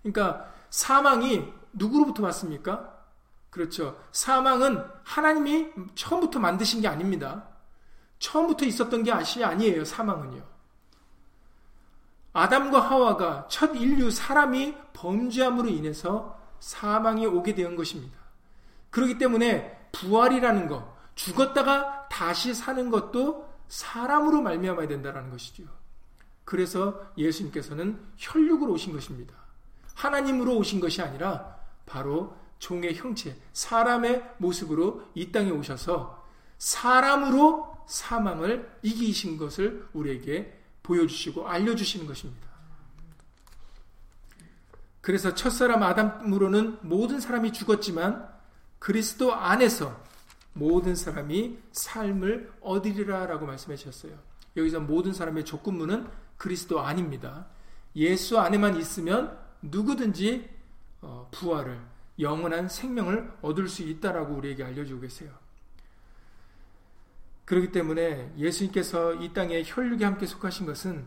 그러니까 0.02 0.52
사망이 0.70 1.44
누구로부터 1.72 2.22
왔습니까? 2.24 2.96
그렇죠. 3.50 3.98
사망은 4.12 4.84
하나님이 5.02 5.68
처음부터 5.94 6.38
만드신 6.38 6.82
게 6.82 6.88
아닙니다. 6.88 7.48
처음부터 8.18 8.66
있었던 8.66 9.02
게 9.02 9.10
아니에요. 9.12 9.84
사망은요. 9.84 10.57
아담과 12.38 12.80
하와가 12.80 13.48
첫 13.50 13.74
인류 13.74 14.12
사람이 14.12 14.76
범죄함으로 14.92 15.68
인해서 15.68 16.38
사망이 16.60 17.26
오게 17.26 17.54
된 17.56 17.74
것입니다. 17.74 18.16
그렇기 18.90 19.18
때문에 19.18 19.88
부활이라는 19.90 20.68
것, 20.68 20.96
죽었다가 21.16 22.08
다시 22.08 22.54
사는 22.54 22.90
것도 22.90 23.48
사람으로 23.66 24.40
말미암아야 24.42 24.86
된다는 24.86 25.30
것이죠. 25.30 25.64
그래서 26.44 27.00
예수님께서는 27.18 28.00
혈육으로 28.16 28.72
오신 28.72 28.92
것입니다. 28.92 29.34
하나님으로 29.94 30.56
오신 30.58 30.78
것이 30.78 31.02
아니라 31.02 31.56
바로 31.86 32.36
종의 32.60 32.94
형체, 32.94 33.36
사람의 33.52 34.34
모습으로 34.38 35.02
이 35.14 35.32
땅에 35.32 35.50
오셔서 35.50 36.24
사람으로 36.58 37.84
사망을 37.86 38.70
이기신 38.82 39.38
것을 39.38 39.88
우리에게 39.92 40.57
보여주시고 40.88 41.46
알려주시는 41.46 42.06
것입니다. 42.06 42.48
그래서 45.00 45.34
첫사람 45.34 45.82
아담으로는 45.82 46.78
모든 46.82 47.20
사람이 47.20 47.52
죽었지만 47.52 48.28
그리스도 48.78 49.34
안에서 49.34 50.02
모든 50.54 50.96
사람이 50.96 51.58
삶을 51.72 52.52
얻으리라 52.60 53.26
라고 53.26 53.46
말씀해 53.46 53.76
주셨어요. 53.76 54.18
여기서 54.56 54.80
모든 54.80 55.12
사람의 55.12 55.44
조건문은 55.44 56.08
그리스도 56.36 56.80
안입니다. 56.80 57.46
예수 57.96 58.38
안에만 58.38 58.76
있으면 58.76 59.38
누구든지 59.62 60.48
어, 61.00 61.28
부활을 61.30 61.80
영원한 62.18 62.68
생명을 62.68 63.32
얻을 63.42 63.68
수 63.68 63.82
있다라고 63.82 64.34
우리에게 64.34 64.64
알려주고 64.64 65.02
계세요. 65.02 65.30
그렇기 67.48 67.72
때문에 67.72 68.30
예수님께서 68.36 69.14
이 69.14 69.32
땅에 69.32 69.62
혈육에 69.64 70.04
함께 70.04 70.26
속하신 70.26 70.66
것은 70.66 71.06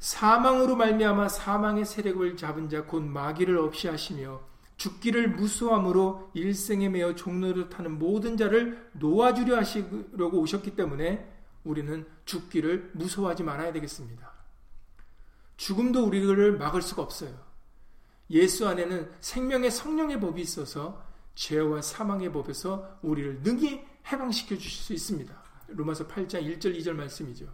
사망으로 0.00 0.74
말미암아 0.74 1.28
사망의 1.28 1.84
세력을 1.84 2.36
잡은 2.36 2.68
자 2.68 2.82
곧 2.82 3.04
마귀를 3.04 3.56
없이 3.56 3.86
하시며 3.86 4.40
죽기를 4.78 5.30
무수함으로 5.30 6.32
일생에 6.34 6.88
매어 6.88 7.14
타는 7.14 8.00
모든 8.00 8.36
자를 8.36 8.90
놓아주려 8.94 9.58
하시려고 9.58 10.40
오셨기 10.40 10.74
때문에 10.74 11.32
우리는 11.62 12.04
죽기를 12.24 12.90
무서워하지 12.94 13.44
말아야 13.44 13.72
되겠습니다. 13.74 14.28
죽음도 15.56 16.04
우리를 16.04 16.58
막을 16.58 16.82
수가 16.82 17.00
없어요. 17.00 17.32
예수 18.30 18.66
안에는 18.66 19.08
생명의 19.20 19.70
성령의 19.70 20.18
법이 20.18 20.42
있어서 20.42 21.00
죄와 21.36 21.80
사망의 21.80 22.32
법에서 22.32 22.98
우리를 23.02 23.42
능히 23.44 23.91
해방시켜 24.10 24.56
주실 24.56 24.70
수 24.70 24.92
있습니다. 24.92 25.42
로마서 25.68 26.06
8장 26.08 26.42
1절 26.44 26.78
2절 26.78 26.92
말씀이죠. 26.92 27.46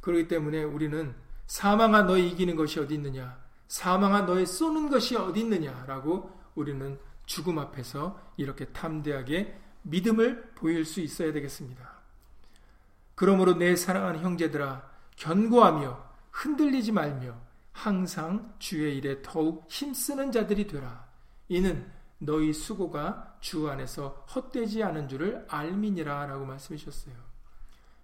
그렇기 0.00 0.28
때문에 0.28 0.64
우리는 0.64 1.14
사망아 1.46 2.02
너희 2.02 2.28
이기는 2.30 2.56
것이 2.56 2.80
어디 2.80 2.94
있느냐? 2.94 3.40
사망아 3.68 4.22
너의 4.22 4.46
쏘는 4.46 4.90
것이 4.90 5.16
어디 5.16 5.40
있느냐라고 5.40 6.30
우리는 6.54 6.98
죽음 7.26 7.58
앞에서 7.58 8.20
이렇게 8.36 8.66
탐대하게 8.66 9.58
믿음을 9.82 10.52
보일 10.54 10.84
수 10.84 11.00
있어야 11.00 11.32
되겠습니다. 11.32 12.02
그러므로 13.14 13.54
내 13.54 13.76
사랑하는 13.76 14.20
형제들아 14.20 14.90
견고하며 15.16 16.12
흔들리지 16.30 16.92
말며 16.92 17.40
항상 17.72 18.54
주의 18.58 18.96
일에 18.96 19.22
더욱 19.22 19.66
힘쓰는 19.68 20.32
자들이 20.32 20.66
되라. 20.66 21.06
이는 21.48 21.90
너희 22.24 22.52
수고가 22.52 23.36
주 23.40 23.68
안에서 23.68 24.24
헛되지 24.32 24.82
않은 24.84 25.08
줄을 25.08 25.44
알미니라 25.48 26.26
라고 26.26 26.44
말씀해 26.44 26.78
주셨어요. 26.78 27.14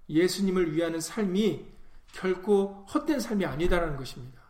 예수님을 0.08 0.74
위하는 0.74 1.00
삶이 1.00 1.66
결코 2.12 2.84
헛된 2.92 3.20
삶이 3.20 3.44
아니다라는 3.44 3.96
것입니다. 3.96 4.42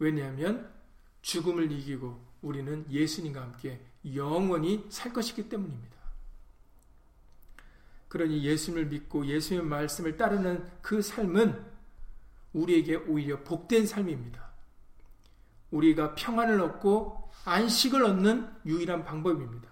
왜냐하면 0.00 0.72
죽음을 1.22 1.70
이기고 1.70 2.20
우리는 2.42 2.86
예수님과 2.90 3.40
함께 3.40 3.80
영원히 4.14 4.84
살 4.88 5.12
것이기 5.12 5.48
때문입니다. 5.48 5.96
그러니 8.08 8.42
예수님을 8.42 8.86
믿고 8.86 9.26
예수님의 9.26 9.68
말씀을 9.68 10.16
따르는 10.16 10.68
그 10.82 11.02
삶은 11.02 11.64
우리에게 12.52 12.96
오히려 12.96 13.44
복된 13.44 13.86
삶입니다. 13.86 14.47
우리가 15.70 16.14
평안을 16.14 16.60
얻고 16.60 17.30
안식을 17.44 18.04
얻는 18.04 18.48
유일한 18.66 19.04
방법입니다. 19.04 19.68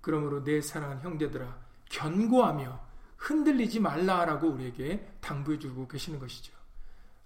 그러므로 0.00 0.42
내 0.44 0.60
사랑하는 0.60 1.02
형제들아 1.02 1.58
견고하며 1.90 2.88
흔들리지 3.16 3.80
말라라고 3.80 4.48
우리에게 4.48 5.18
당부해 5.20 5.58
주고 5.58 5.88
계시는 5.88 6.18
것이죠. 6.18 6.52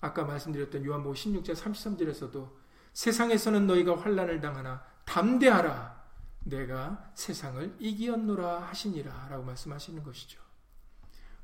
아까 0.01 0.25
말씀드렸던 0.25 0.85
요한복음 0.85 1.15
16장 1.15 1.55
33절에서도 1.55 2.51
세상에서는 2.93 3.67
너희가 3.67 3.99
환란을 3.99 4.41
당하나 4.41 4.85
담대하라 5.05 6.03
내가 6.45 7.11
세상을 7.15 7.77
이기었노라 7.79 8.63
하시니라 8.63 9.29
라고 9.31 9.45
말씀하시는 9.45 10.03
것이죠. 10.03 10.41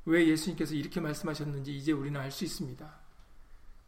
왜 0.05 0.27
예수님께서 0.27 0.73
이렇게 0.75 0.99
말씀하셨는지 0.99 1.75
이제 1.75 1.91
우리는 1.91 2.19
알 2.19 2.31
수 2.31 2.43
있습니다. 2.43 2.98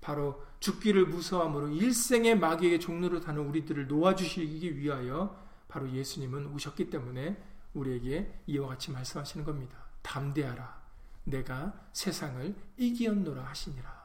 바로 0.01 0.43
죽기를 0.59 1.05
무서함으로 1.05 1.69
일생의 1.69 2.37
마귀에게 2.37 2.79
종로로 2.79 3.21
타는 3.21 3.41
우리들을 3.47 3.87
놓아주시기 3.87 4.77
위하여 4.77 5.39
바로 5.67 5.89
예수님은 5.89 6.47
오셨기 6.47 6.89
때문에 6.89 7.41
우리에게 7.73 8.41
이와 8.47 8.69
같이 8.69 8.91
말씀하시는 8.91 9.45
겁니다. 9.45 9.77
담대하라. 10.01 10.81
내가 11.23 11.73
세상을 11.93 12.55
이기었노라 12.77 13.43
하시니라. 13.43 14.01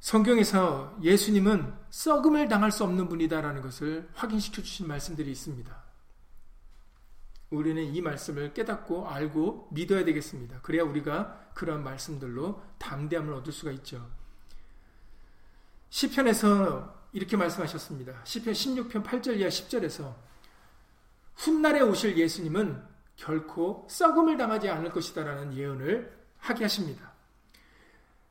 성경에서 0.00 0.98
예수님은 1.02 1.74
썩음을 1.90 2.48
당할 2.48 2.70
수 2.70 2.84
없는 2.84 3.08
분이다라는 3.08 3.60
것을 3.60 4.08
확인시켜 4.14 4.62
주신 4.62 4.86
말씀들이 4.86 5.30
있습니다. 5.32 5.85
우리는 7.50 7.82
이 7.94 8.00
말씀을 8.00 8.52
깨닫고 8.54 9.08
알고 9.08 9.68
믿어야 9.70 10.04
되겠습니다. 10.04 10.60
그래야 10.62 10.82
우리가 10.82 11.50
그러한 11.54 11.84
말씀들로 11.84 12.62
담대함을 12.78 13.32
얻을 13.34 13.52
수가 13.52 13.70
있죠. 13.72 14.08
시편에서 15.90 16.94
이렇게 17.12 17.36
말씀하셨습니다. 17.36 18.20
시편 18.24 18.52
16편 18.52 19.04
8절 19.04 19.38
이하 19.38 19.48
10절에서 19.48 20.14
훗날에 21.36 21.80
오실 21.80 22.18
예수님은 22.18 22.82
결코 23.16 23.86
썩음을 23.88 24.36
당하지 24.36 24.68
않을 24.68 24.90
것이다라는 24.90 25.56
예언을 25.56 26.14
하게 26.38 26.64
하십니다. 26.64 27.12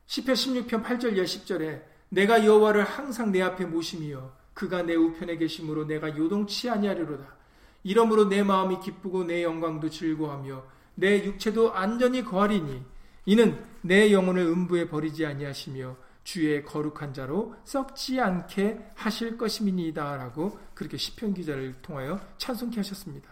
시편 0.06 0.34
16편 0.34 0.84
8절 0.84 1.16
10절에 1.16 1.82
내가 2.10 2.44
여호와를 2.44 2.84
항상 2.84 3.32
내 3.32 3.42
앞에 3.42 3.64
모심이여 3.64 4.36
그가 4.54 4.82
내 4.82 4.94
우편에 4.94 5.36
계심으로 5.36 5.86
내가 5.86 6.16
요동치 6.16 6.70
아니하리로다. 6.70 7.36
이러므로 7.86 8.24
내 8.28 8.42
마음이 8.42 8.80
기쁘고 8.80 9.22
내 9.22 9.44
영광도 9.44 9.90
즐거하며 9.90 10.64
내 10.96 11.24
육체도 11.24 11.72
안전히 11.72 12.24
거하리니 12.24 12.84
이는 13.26 13.64
내 13.80 14.12
영혼을 14.12 14.42
음부에 14.42 14.88
버리지 14.88 15.24
아니하시며 15.24 15.96
주의 16.24 16.64
거룩한 16.64 17.14
자로 17.14 17.54
썩지 17.64 18.20
않게 18.20 18.90
하실 18.96 19.38
것임이니다라고 19.38 20.58
그렇게 20.74 20.96
시편 20.96 21.34
기자를 21.34 21.80
통하여 21.80 22.20
찬송케 22.38 22.74
하셨습니다. 22.78 23.30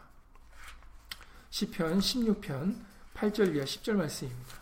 시편 1.51 1.99
16편 1.99 2.77
8절 3.15 3.57
이하 3.57 3.65
10절 3.65 3.95
말씀입니다. 3.95 4.55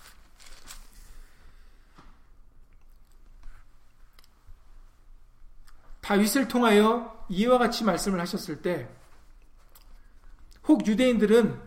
다윗을 6.01 6.49
통하여 6.49 7.27
이와 7.29 7.59
같이 7.59 7.85
말씀을 7.85 8.21
하셨을 8.21 8.63
때, 8.63 8.89
혹 10.69 10.87
유대인들은 10.87 11.61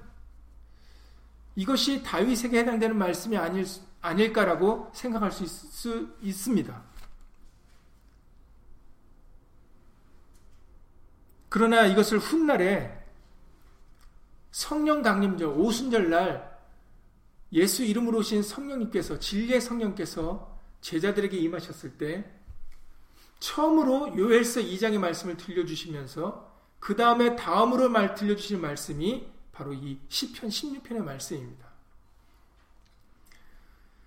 이것이 1.55 2.03
다윗에게 2.03 2.59
해당되는 2.59 2.97
말씀이 2.97 3.37
아닐, 3.37 3.65
아닐까라고 4.01 4.91
생각할 4.93 5.31
수, 5.31 5.43
있, 5.43 5.47
수 5.47 6.15
있습니다. 6.21 6.83
그러나 11.49 11.85
이것을 11.85 12.19
훗날에 12.19 13.05
성령 14.51 15.01
강림절 15.01 15.47
오순절 15.47 16.09
날 16.09 16.55
예수 17.53 17.83
이름으로 17.83 18.19
오신 18.19 18.43
성령님께서 18.43 19.19
진리의 19.19 19.61
성령께서 19.61 20.59
제자들에게 20.81 21.37
임하셨을 21.37 21.97
때 21.97 22.29
처음으로 23.39 24.17
요엘서 24.17 24.61
2장의 24.61 24.97
말씀을 24.99 25.37
들려주시면서 25.37 26.44
그 26.85 26.95
다음에 26.95 27.35
다음으로 27.35 27.89
말 27.89 28.13
들려주신 28.13 28.61
말씀이 28.61 29.25
바로 29.51 29.73
이 29.73 29.97
시편 30.07 30.51
16편의 30.51 31.03
말씀입니다. 31.03 31.65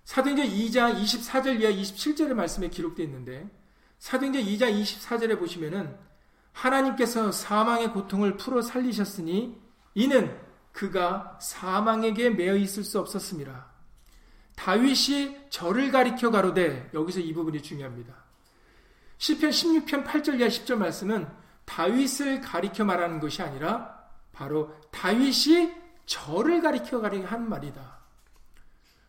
사도행전 0.05 0.47
2장 0.47 0.97
24절 0.97 1.59
이하 1.59 1.71
27절의 1.73 2.35
말씀에 2.35 2.69
기록되어 2.69 3.05
있는데 3.05 3.49
사도행전 3.97 4.43
2장 4.43 4.81
24절에 4.81 5.37
보시면은 5.37 5.93
하나님께서 6.53 7.33
사망의 7.33 7.91
고통을 7.91 8.37
풀어 8.37 8.61
살리셨으니 8.61 9.59
이는 9.95 10.39
그가 10.71 11.37
사망에게 11.41 12.29
매여 12.29 12.55
있을 12.55 12.85
수 12.85 12.97
없었습니다. 12.97 13.73
다윗이 14.55 15.49
저를 15.49 15.91
가리켜 15.91 16.31
가로되 16.31 16.91
여기서 16.93 17.19
이 17.19 17.33
부분이 17.33 17.61
중요합니다. 17.61 18.15
시편 19.17 19.49
16편 19.49 20.05
8절 20.05 20.39
이하 20.39 20.47
10절 20.47 20.75
말씀은 20.75 21.38
다윗을 21.69 22.41
가리켜 22.41 22.83
말하는 22.83 23.19
것이 23.19 23.41
아니라 23.41 23.97
바로 24.33 24.75
다윗이 24.91 25.71
저를 26.05 26.61
가리켜 26.61 26.99
가리켜 26.99 27.27
한 27.27 27.47
말이다. 27.47 27.99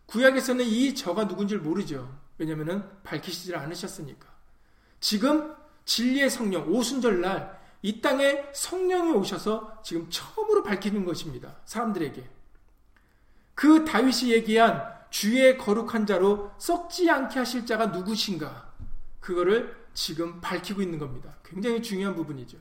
구약에서는 0.06 0.64
이 0.64 0.94
저가 0.94 1.26
누군지 1.26 1.56
모르죠. 1.56 2.14
왜냐하면 2.36 2.90
밝히시지 3.04 3.54
않으셨으니까. 3.54 4.26
지금 5.00 5.54
진리의 5.84 6.28
성령 6.30 6.68
오순절 6.68 7.20
날 7.20 7.60
이 7.82 8.00
땅에 8.00 8.44
성령이 8.52 9.12
오셔서 9.12 9.80
지금 9.82 10.08
처음으로 10.10 10.62
밝히는 10.62 11.04
것입니다. 11.04 11.56
사람들에게. 11.64 12.28
그 13.54 13.84
다윗이 13.84 14.32
얘기한 14.32 14.84
주의 15.10 15.56
거룩한 15.56 16.06
자로 16.06 16.52
썩지 16.58 17.10
않게 17.10 17.38
하실 17.38 17.66
자가 17.66 17.86
누구신가? 17.86 18.70
그거를 19.20 19.76
지금 19.94 20.40
밝히고 20.40 20.82
있는 20.82 20.98
겁니다. 20.98 21.36
굉장히 21.44 21.82
중요한 21.82 22.14
부분이죠. 22.14 22.58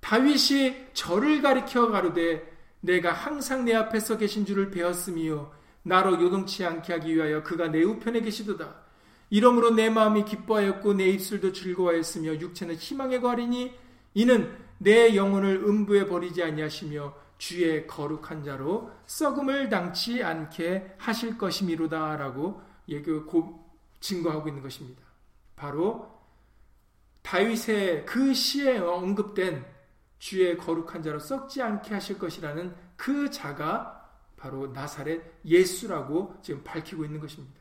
다윗이 0.00 0.88
저를 0.94 1.42
가리켜 1.42 1.90
가로되 1.90 2.56
내가 2.80 3.12
항상 3.12 3.64
내 3.64 3.74
앞에서 3.74 4.16
계신 4.18 4.46
줄을 4.46 4.70
배웠으며 4.70 5.52
나로 5.82 6.20
요동치 6.22 6.64
않게 6.64 6.92
하기 6.94 7.14
위하여 7.14 7.42
그가 7.42 7.68
내 7.68 7.82
우편에 7.82 8.20
계시도다. 8.20 8.88
이러므로 9.30 9.70
내 9.70 9.90
마음이 9.90 10.24
기뻐하였고 10.24 10.94
내 10.94 11.08
입술도 11.08 11.52
즐거워하였으며 11.52 12.40
육체는 12.40 12.76
희망에 12.76 13.20
거하리니 13.20 13.74
이는 14.14 14.56
내 14.78 15.14
영혼을 15.16 15.62
음부에 15.64 16.06
버리지 16.06 16.42
아니하시며 16.42 17.14
주의 17.36 17.86
거룩한 17.86 18.42
자로 18.44 18.90
썩음을 19.06 19.68
당치 19.68 20.22
않게 20.22 20.94
하실 20.98 21.36
것이미로다라고 21.36 22.62
얘기 22.88 23.10
증거하고 24.00 24.48
있는 24.48 24.62
것입니다. 24.62 25.07
바로 25.58 26.08
다윗의 27.22 28.06
그 28.06 28.32
시에 28.32 28.78
언급된 28.78 29.66
주의 30.18 30.56
거룩한 30.56 31.02
자로 31.02 31.18
썩지 31.18 31.60
않게 31.60 31.92
하실 31.92 32.18
것이라는 32.18 32.74
그 32.96 33.30
자가 33.30 34.08
바로 34.36 34.68
나사렛 34.68 35.20
예수라고 35.44 36.36
지금 36.42 36.62
밝히고 36.62 37.04
있는 37.04 37.20
것입니다. 37.20 37.58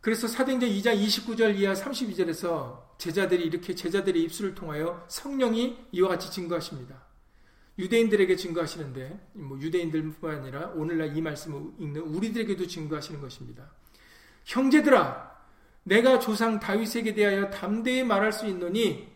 그래서 0.00 0.26
사도행전 0.26 0.70
2장 0.70 0.98
29절 0.98 1.56
이하 1.56 1.74
32절에서 1.74 2.98
제자들이 2.98 3.44
이렇게 3.44 3.74
제자들의 3.74 4.22
입술을 4.22 4.54
통하여 4.54 5.04
성령이 5.08 5.88
이와 5.92 6.08
같이 6.08 6.30
증거하십니다. 6.32 7.06
유대인들에게 7.78 8.34
증거하시는데 8.36 9.30
뭐 9.34 9.58
유대인들뿐만 9.60 10.40
아니라 10.40 10.68
오늘날 10.68 11.16
이 11.16 11.20
말씀을 11.20 11.72
읽는 11.78 12.00
우리들에게도 12.00 12.66
증거하시는 12.66 13.20
것입니다. 13.20 13.70
형제들아 14.44 15.37
내가 15.88 16.18
조상 16.18 16.60
다윗에게 16.60 17.14
대하여 17.14 17.48
담대히 17.50 18.04
말할 18.04 18.30
수 18.30 18.46
있노니 18.46 19.08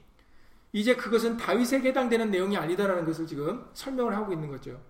이제 0.73 0.97
그것은 0.97 1.37
다윗에게 1.37 1.91
해당되는 1.91 2.31
내용이 2.31 2.57
아니다라는 2.57 3.05
것을 3.05 3.27
지금 3.27 3.69
설명을 3.75 4.17
하고 4.17 4.33
있는 4.33 4.49
거죠. 4.49 4.81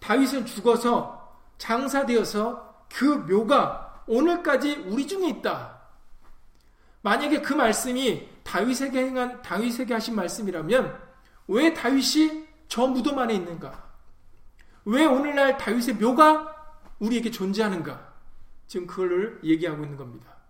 다윗은 0.00 0.46
죽어서 0.46 1.40
장사되어서 1.58 2.86
그 2.92 3.04
묘가 3.04 4.02
오늘까지 4.08 4.84
우리 4.86 5.06
중에 5.06 5.28
있다. 5.28 5.80
만약에 7.02 7.40
그 7.40 7.54
말씀이 7.54 8.28
다윗에게 8.42 9.06
행한 9.06 9.42
다윗에게 9.42 9.94
하신 9.94 10.16
말씀이라면 10.16 11.00
왜 11.48 11.72
다윗이 11.72 12.48
저 12.66 12.88
무덤 12.88 13.18
안에 13.20 13.34
있는가? 13.34 13.90
왜 14.86 15.04
오늘날 15.04 15.56
다윗의 15.56 15.94
묘가 15.94 16.52
우리에게 16.98 17.30
존재하는가? 17.30 18.12
지금 18.66 18.86
그걸 18.88 19.40
얘기하고 19.44 19.84
있는 19.84 19.96
겁니다. 19.96 20.41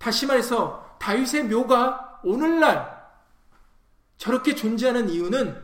다시 0.00 0.24
말해서 0.24 0.96
다윗의 0.98 1.44
묘가 1.44 2.20
오늘날 2.24 2.98
저렇게 4.16 4.54
존재하는 4.54 5.10
이유는 5.10 5.62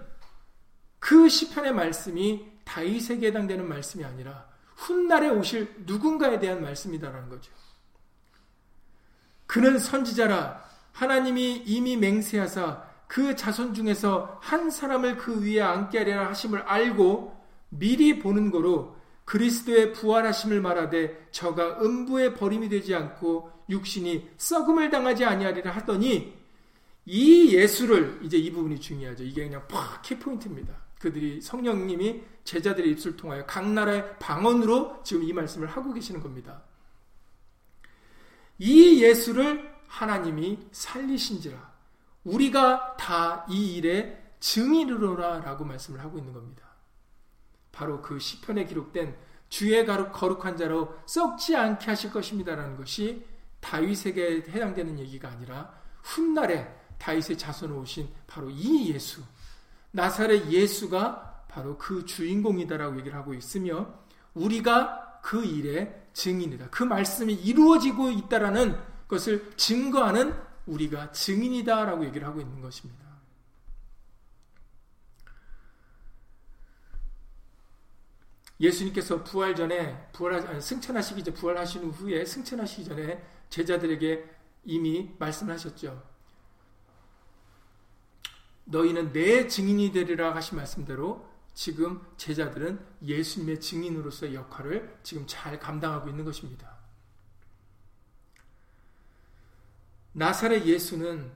그 0.98 1.28
시편의 1.28 1.72
말씀이 1.72 2.46
다윗에게 2.64 3.28
해당되는 3.28 3.66
말씀이 3.66 4.04
아니라 4.04 4.46
훗날에 4.76 5.30
오실 5.30 5.74
누군가에 5.86 6.38
대한 6.38 6.60
말씀이다라는 6.60 7.30
거죠. 7.30 7.50
그는 9.46 9.78
선지자라 9.78 10.62
하나님이 10.92 11.62
이미 11.64 11.96
맹세하사 11.96 12.84
그 13.06 13.36
자손 13.36 13.72
중에서 13.72 14.38
한 14.42 14.70
사람을 14.70 15.16
그 15.16 15.42
위에 15.42 15.62
앉게 15.62 15.96
하리라 15.96 16.28
하심을 16.28 16.60
알고 16.60 17.34
미리 17.70 18.18
보는 18.18 18.50
거로 18.50 18.96
그리스도의 19.24 19.94
부활하심을 19.94 20.60
말하되 20.60 21.28
저가 21.30 21.80
음부에 21.80 22.34
버림이 22.34 22.68
되지 22.68 22.94
않고 22.94 23.55
육신이 23.68 24.30
썩음을 24.36 24.90
당하지 24.90 25.24
아니하리라 25.24 25.70
하더니 25.72 26.36
이 27.04 27.54
예수를 27.54 28.20
이제 28.22 28.36
이 28.36 28.50
부분이 28.50 28.80
중요하죠. 28.80 29.24
이게 29.24 29.44
그냥 29.44 29.66
팍 29.68 30.02
키포인트입니다. 30.02 30.74
그들이 30.98 31.40
성령님이 31.40 32.22
제자들의 32.44 32.90
입술 32.90 33.16
통하여 33.16 33.44
각 33.46 33.68
나라의 33.68 34.18
방언으로 34.18 35.02
지금 35.04 35.22
이 35.22 35.32
말씀을 35.32 35.68
하고 35.68 35.92
계시는 35.92 36.20
겁니다. 36.20 36.62
이 38.58 39.02
예수를 39.02 39.74
하나님이 39.86 40.58
살리신지라 40.72 41.74
우리가 42.24 42.96
다 42.96 43.46
이 43.48 43.76
일의 43.76 44.22
증인으로라 44.40 45.40
라고 45.40 45.64
말씀을 45.64 46.00
하고 46.00 46.18
있는 46.18 46.32
겁니다. 46.32 46.64
바로 47.72 48.00
그 48.00 48.18
시편에 48.18 48.64
기록된 48.64 49.16
주의 49.48 49.84
거룩한 49.84 50.56
자로 50.56 50.94
썩지 51.06 51.56
않게 51.56 51.86
하실 51.86 52.10
것입니다라는 52.10 52.76
것이 52.76 53.24
다윗에게 53.66 54.44
해당되는 54.48 54.98
얘기가 55.00 55.28
아니라 55.28 55.72
훗날에 56.02 56.72
다윗의 56.98 57.36
자손으로 57.36 57.80
오신 57.80 58.08
바로 58.26 58.48
이 58.48 58.92
예수 58.92 59.22
나사렛 59.90 60.50
예수가 60.50 61.46
바로 61.48 61.76
그 61.76 62.04
주인공이다라고 62.04 62.98
얘기를 63.00 63.18
하고 63.18 63.34
있으며 63.34 63.92
우리가 64.34 65.20
그 65.22 65.44
일의 65.44 66.06
증인이다. 66.12 66.70
그 66.70 66.84
말씀이 66.84 67.34
이루어지고 67.34 68.10
있다라는 68.10 68.78
것을 69.08 69.52
증거하는 69.56 70.34
우리가 70.66 71.10
증인이다라고 71.10 72.04
얘기를 72.04 72.26
하고 72.26 72.40
있는 72.40 72.60
것입니다. 72.60 73.04
예수님께서 78.60 79.22
부활 79.24 79.54
전에 79.54 80.08
부활 80.12 80.62
승천하시기 80.62 81.24
전 81.24 81.34
부활하신 81.34 81.90
후에 81.90 82.24
승천하시기 82.24 82.84
전에 82.84 83.22
제자들에게 83.50 84.36
이미 84.64 85.14
말씀하셨죠. 85.18 86.02
너희는 88.64 89.12
내 89.12 89.46
증인이 89.46 89.92
되리라 89.92 90.34
하신 90.34 90.56
말씀대로 90.58 91.26
지금 91.54 92.04
제자들은 92.16 92.84
예수님의 93.02 93.60
증인으로서의 93.60 94.34
역할을 94.34 94.98
지금 95.02 95.24
잘 95.26 95.58
감당하고 95.58 96.08
있는 96.08 96.24
것입니다. 96.24 96.76
나사렛 100.12 100.64
예수는 100.64 101.32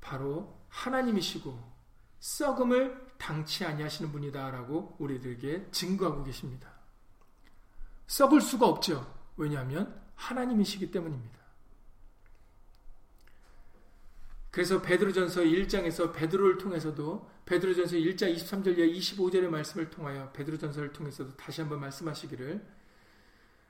바로 0.00 0.60
하나님이시고 0.68 1.74
썩음을 2.20 3.14
당치 3.18 3.64
아니하시는 3.64 4.12
분이다라고 4.12 4.96
우리들에게 4.98 5.70
증거하고 5.70 6.24
계십니다. 6.24 6.70
썩을 8.06 8.40
수가 8.40 8.66
없죠. 8.66 9.12
왜냐하면 9.36 10.02
하나님이시기 10.14 10.90
때문입니다. 10.90 11.43
그래서 14.54 14.80
베드로전서 14.80 15.40
1장에서 15.40 16.14
베드로를 16.14 16.58
통해서도 16.58 17.28
베드로전서 17.44 17.96
1장 17.96 18.32
23절 18.36 18.78
이 18.78 19.00
25절의 19.00 19.48
말씀을 19.48 19.90
통하여 19.90 20.30
베드로전서를 20.30 20.92
통해서도 20.92 21.36
다시 21.36 21.60
한번 21.60 21.80
말씀하시기를 21.80 22.64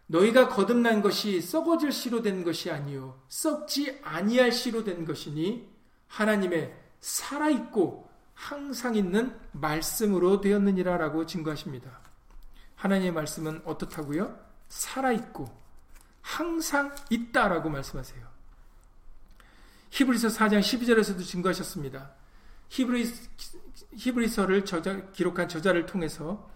너희가 0.09 0.51
거듭난 0.51 1.01
것이 1.01 1.41
썩어질 1.41 1.91
씨로 1.91 2.21
된 2.21 2.45
것이 2.45 2.71
아니요 2.71 3.19
썩지 3.31 4.01
아니할 4.03 4.53
씨로 4.53 4.85
된 4.85 5.07
것이니 5.07 5.67
하나님의 6.07 6.77
살아 7.01 7.49
있고 7.49 8.11
항상 8.35 8.95
있는 8.95 9.35
말씀으로 9.53 10.43
되었느니라라고 10.43 11.25
증거하십니다. 11.25 11.99
하나님의 12.77 13.13
말씀은 13.13 13.63
어떻다고요? 13.65 14.39
살아 14.69 15.13
있고 15.13 15.47
항상 16.21 16.95
있다라고 17.09 17.71
말씀하세요. 17.71 18.34
히브리서 19.95 20.27
4장 20.27 20.59
12절에서도 20.59 21.25
증거하셨습니다. 21.25 22.11
히브리, 22.69 23.09
히브리서를 23.95 24.65
저자, 24.65 25.09
기록한 25.13 25.49
저자를 25.49 25.87
통해서 25.87 26.51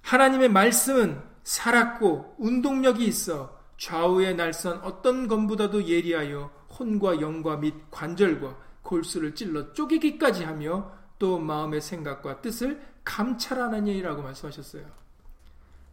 하나님의 0.00 0.48
말씀은 0.48 1.22
살았고 1.44 2.36
운동력이 2.38 3.04
있어 3.04 3.60
좌우의 3.76 4.36
날선 4.36 4.78
어떤 4.78 5.28
검보다도 5.28 5.86
예리하여 5.86 6.50
혼과 6.78 7.20
영과 7.20 7.56
및 7.58 7.74
관절과 7.90 8.56
골수를 8.80 9.34
찔러 9.34 9.74
쪼개기까지 9.74 10.44
하며 10.44 10.90
또 11.18 11.38
마음의 11.38 11.82
생각과 11.82 12.40
뜻을 12.40 12.80
감찰하느니라고 13.04 14.22
말씀하셨어요. 14.22 14.86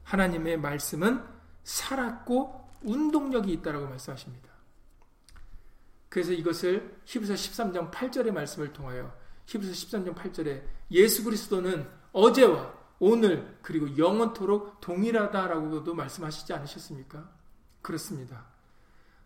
하나님의 0.04 0.58
말씀은 0.58 1.22
살았고 1.66 2.70
운동력이 2.84 3.52
있다라고 3.52 3.88
말씀하십니다. 3.90 4.59
그래서 6.10 6.32
이것을 6.32 7.02
히브리서 7.06 7.36
13장 7.36 7.92
8절의 7.92 8.32
말씀을 8.32 8.74
통하여 8.74 9.16
히브리서 9.46 9.74
13장 9.74 10.16
8절에 10.16 10.64
예수 10.92 11.24
그리스도는 11.24 11.88
어제와 12.12 12.74
오늘 13.00 13.58
그리고 13.62 13.98
영원토록 13.98 14.82
동일하다라고도 14.82 15.94
말씀하시지 15.94 16.52
않으셨습니까? 16.52 17.32
그렇습니다. 17.82 18.48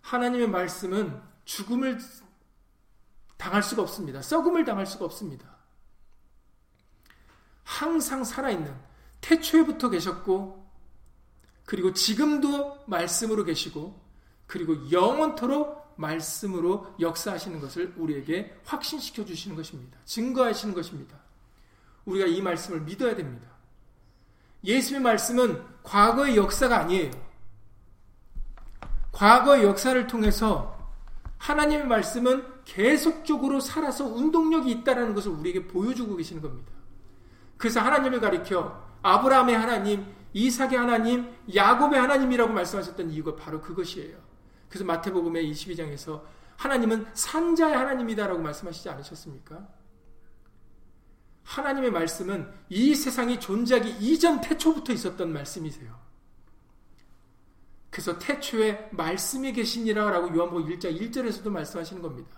하나님의 0.01 0.49
말씀은 0.49 1.19
죽음을 1.45 1.99
당할 3.37 3.63
수가 3.63 3.81
없습니다. 3.81 4.21
썩음을 4.21 4.63
당할 4.65 4.85
수가 4.85 5.05
없습니다. 5.05 5.57
항상 7.63 8.23
살아있는 8.23 8.75
태초에부터 9.21 9.89
계셨고 9.89 10.63
그리고 11.65 11.93
지금도 11.93 12.83
말씀으로 12.85 13.45
계시고 13.45 13.99
그리고 14.45 14.91
영원토록 14.91 15.82
말씀으로 15.95 16.93
역사하시는 16.99 17.59
것을 17.59 17.93
우리에게 17.97 18.59
확신시켜 18.65 19.25
주시는 19.25 19.55
것입니다. 19.55 19.97
증거하시는 20.05 20.73
것입니다. 20.73 21.17
우리가 22.05 22.25
이 22.27 22.41
말씀을 22.41 22.81
믿어야 22.81 23.15
됩니다. 23.15 23.47
예수의 24.63 25.01
말씀은 25.01 25.61
과거의 25.83 26.37
역사가 26.37 26.77
아니에요. 26.79 27.11
과거의 29.11 29.63
역사를 29.63 30.07
통해서 30.07 30.73
하나님의 31.37 31.87
말씀은 31.87 32.45
계속적으로 32.65 33.59
살아서 33.59 34.05
운동력이 34.05 34.71
있다는 34.71 35.13
것을 35.13 35.31
우리에게 35.31 35.67
보여주고 35.67 36.15
계시는 36.15 36.41
겁니다. 36.41 36.71
그래서 37.57 37.81
하나님을 37.81 38.19
가리켜 38.19 38.81
아브라함의 39.01 39.57
하나님, 39.57 40.05
이삭의 40.33 40.77
하나님, 40.77 41.29
야곱의 41.53 41.99
하나님이라고 41.99 42.53
말씀하셨던 42.53 43.11
이유가 43.11 43.35
바로 43.35 43.61
그것이에요. 43.61 44.17
그래서 44.73 44.85
마태복음의 44.85 45.51
22장에서 45.51 46.23
하나님은 46.57 47.05
산자의 47.13 47.75
하나님이다라고 47.75 48.41
말씀하시지 48.41 48.89
않으셨습니까? 48.89 49.67
하나님의 51.43 51.91
말씀은 51.91 52.51
이 52.69 52.95
세상이 52.95 53.39
존재하기 53.39 53.97
이전 53.99 54.41
태초부터 54.41 54.91
있었던 54.93 55.31
말씀이세요. 55.31 55.95
그래서 57.91 58.17
태초에 58.17 58.89
말씀이 58.93 59.53
계시니라라고 59.53 60.35
요한복음 60.35 60.65
1장 60.65 60.99
1절에서도 60.99 61.47
말씀하시는 61.51 62.01
겁니다. 62.01 62.31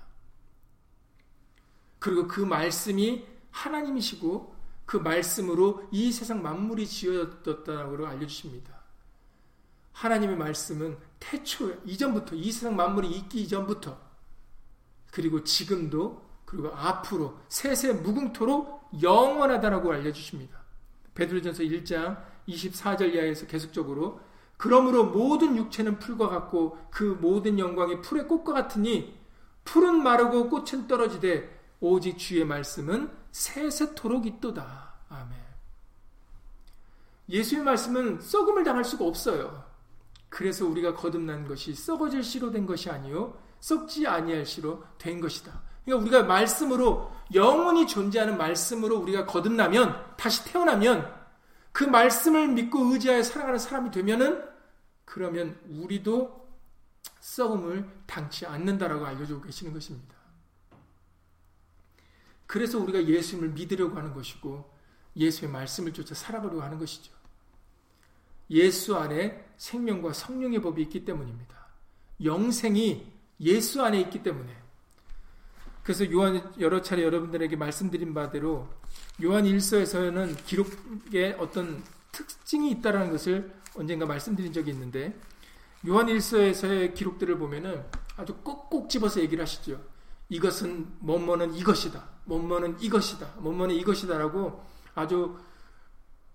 그리고 2.00 2.28
그 2.28 2.42
말씀이 2.42 3.26
하나님이시고 3.52 4.54
그 4.86 4.98
말씀으로 4.98 5.88
이 5.94 6.12
세상 6.12 6.44
만물이 6.44 6.86
지어졌다고 6.86 8.06
알려주십니다. 8.06 8.76
하나님의 9.94 10.36
말씀은 10.36 10.98
태초 11.30 11.72
이전부터 11.86 12.36
이 12.36 12.52
세상 12.52 12.76
만물이 12.76 13.10
있기 13.10 13.42
이전부터 13.44 13.98
그리고 15.12 15.44
지금도 15.44 16.24
그리고 16.46 16.70
앞으로 16.70 17.40
세세 17.48 17.94
무궁토록 17.94 18.92
영원하다라고 19.02 19.92
알려주십니다. 19.92 20.60
베드로전서 21.16 21.64
1장 21.64 22.24
24절 22.48 23.16
이하에서 23.16 23.48
계속적으로 23.48 24.20
그러므로 24.58 25.06
모든 25.06 25.58
육체는 25.58 26.00
풀과 26.00 26.30
같고 26.30 26.78
그 26.92 27.04
모든 27.04 27.58
영광이 27.58 28.02
풀의 28.02 28.28
꽃과 28.28 28.54
같으니 28.54 29.18
풀은 29.64 30.04
마르고 30.04 30.50
꽃은 30.50 30.88
떨어지되 30.88 31.56
오직 31.80 32.18
주의 32.18 32.46
말씀은 32.46 33.12
세세토록 33.32 34.28
있도다. 34.28 34.94
아멘. 35.10 35.38
예수의 37.30 37.64
말씀은 37.64 38.22
썩음을 38.22 38.64
당할 38.64 38.86
수가 38.86 39.06
없어요. 39.06 39.75
그래서 40.36 40.66
우리가 40.68 40.96
거듭난 40.96 41.48
것이 41.48 41.74
썩어질 41.74 42.22
씨로 42.22 42.52
된 42.52 42.66
것이 42.66 42.90
아니요 42.90 43.40
썩지 43.62 44.06
아니할 44.06 44.46
씨로 44.46 44.84
된 44.98 45.22
것이다. 45.22 45.62
그러니까 45.86 46.04
우리가 46.04 46.24
말씀으로 46.24 47.10
영원히 47.34 47.88
존재하는 47.88 48.38
말씀으로 48.38 48.98
우리가 48.98 49.26
거듭나면 49.28 50.16
다시 50.18 50.44
태어나면 50.44 51.10
그 51.72 51.86
말씀을 51.86 52.50
믿고 52.50 52.80
의지하여 52.92 53.24
살아가는 53.24 53.58
사람이 53.58 53.92
되면은 53.92 54.44
그러면 55.06 55.58
우리도 55.70 56.50
썩음을 57.22 57.90
당치 58.06 58.46
않는다라고 58.46 59.06
알려주고 59.06 59.42
계시는 59.42 59.72
것입니다. 59.72 60.16
그래서 62.46 62.78
우리가 62.78 63.06
예수님을 63.06 63.52
믿으려고 63.52 63.96
하는 63.96 64.14
것이고 64.14 64.70
예수의 65.16 65.50
말씀을 65.50 65.94
쫓아 65.94 66.14
살아가려고 66.14 66.62
하는 66.62 66.78
것이죠. 66.78 67.15
예수 68.50 68.96
안에 68.96 69.46
생명과 69.58 70.14
성령의 70.14 70.62
법이 70.62 70.82
있기 70.84 71.06
때문입니다. 71.06 71.56
영생이 72.24 73.12
예수 73.42 73.84
안에 73.84 74.00
있기 74.02 74.24
때문에. 74.24 74.56
그래서 75.84 76.10
요한 76.12 76.54
여러 76.60 76.82
차례 76.82 77.04
여러분들에게 77.04 77.56
말씀드린 77.56 78.14
바대로 78.14 78.68
요한 79.24 79.44
1서에서는 79.46 80.36
기록에 80.46 81.36
어떤 81.40 81.84
특징이 82.12 82.72
있다는 82.72 83.12
것을 83.12 83.54
언젠가 83.76 84.06
말씀드린 84.06 84.52
적이 84.52 84.72
있는데 84.72 85.16
요한 85.88 86.08
1서에서의 86.08 86.96
기록들을 86.96 87.38
보면은 87.38 87.86
아주 88.18 88.36
꼭꼭 88.38 88.90
집어서 88.90 89.22
얘기를 89.22 89.42
하시죠. 89.44 89.80
이것은 90.30 90.88
뭐뭐는 91.00 91.54
이것이다. 91.54 92.04
뭐뭐는 92.26 92.78
이것이다. 92.80 93.34
뭐뭐는 93.38 93.76
이것이다라고 93.76 94.66
아주 94.96 95.38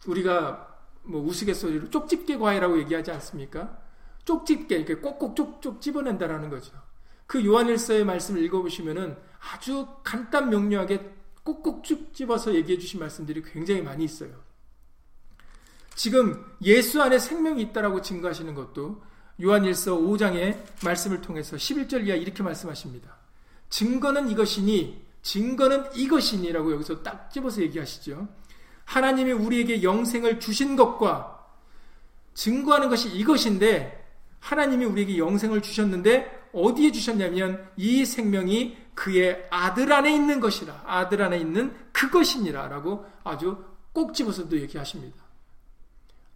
우리가 0.06 0.69
뭐 1.02 1.22
우스갯소리로 1.22 1.90
쪽집게 1.90 2.38
과외라고 2.38 2.78
얘기하지 2.80 3.10
않습니까? 3.12 3.78
쪽집게 4.24 4.76
이렇게 4.76 4.96
꼭꼭 4.96 5.34
쪽쪽 5.36 5.80
집어낸다라는 5.80 6.50
거죠. 6.50 6.72
그 7.26 7.44
요한일서의 7.44 8.04
말씀을 8.04 8.42
읽어보시면은 8.44 9.16
아주 9.52 9.86
간단 10.02 10.50
명료하게 10.50 11.14
꼭꼭 11.42 11.84
쭉 11.84 12.12
집어서 12.12 12.54
얘기해 12.54 12.78
주신 12.78 13.00
말씀들이 13.00 13.42
굉장히 13.42 13.82
많이 13.82 14.04
있어요. 14.04 14.30
지금 15.94 16.44
예수 16.62 17.02
안에 17.02 17.18
생명이 17.18 17.62
있다라고 17.62 18.02
증거하시는 18.02 18.54
것도 18.54 19.02
요한일서 19.42 19.96
5장의 19.98 20.58
말씀을 20.84 21.20
통해서 21.20 21.56
11절 21.56 22.06
이하 22.06 22.16
이렇게 22.16 22.42
말씀하십니다. 22.42 23.16
증거는 23.70 24.28
이것이니 24.30 25.06
증거는 25.22 25.94
이것이니라고 25.94 26.72
여기서 26.72 27.02
딱 27.02 27.30
집어서 27.30 27.62
얘기하시죠. 27.62 28.28
하나님이 28.90 29.30
우리에게 29.30 29.84
영생을 29.84 30.40
주신 30.40 30.74
것과 30.74 31.46
증거하는 32.34 32.88
것이 32.88 33.08
이것인데 33.08 34.04
하나님이 34.40 34.84
우리에게 34.84 35.16
영생을 35.16 35.62
주셨는데 35.62 36.48
어디에 36.52 36.90
주셨냐면 36.90 37.70
이 37.76 38.04
생명이 38.04 38.76
그의 38.94 39.46
아들 39.50 39.92
안에 39.92 40.12
있는 40.12 40.40
것이라 40.40 40.82
아들 40.86 41.22
안에 41.22 41.38
있는 41.38 41.72
그것이니라라고 41.92 43.06
아주 43.22 43.64
꼭 43.92 44.12
집어서도 44.12 44.58
얘기하십니다. 44.60 45.22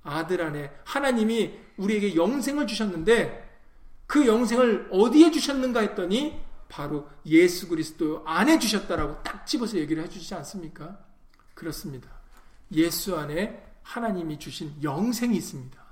아들 0.04 0.40
안에 0.40 0.70
하나님이 0.84 1.58
우리에게 1.76 2.14
영생을 2.14 2.68
주셨는데 2.68 3.42
그 4.06 4.28
영생을 4.28 4.90
어디에 4.92 5.32
주셨는가 5.32 5.80
했더니 5.80 6.40
바로 6.68 7.08
예수 7.26 7.66
그리스도 7.66 8.22
안에 8.24 8.60
주셨다라고 8.60 9.24
딱 9.24 9.44
집어서 9.44 9.76
얘기를 9.76 10.04
해주시지 10.04 10.34
않습니까? 10.36 11.00
그렇습니다. 11.54 12.13
예수 12.72 13.16
안에 13.16 13.62
하나님이 13.82 14.38
주신 14.38 14.74
영생이 14.82 15.36
있습니다. 15.36 15.84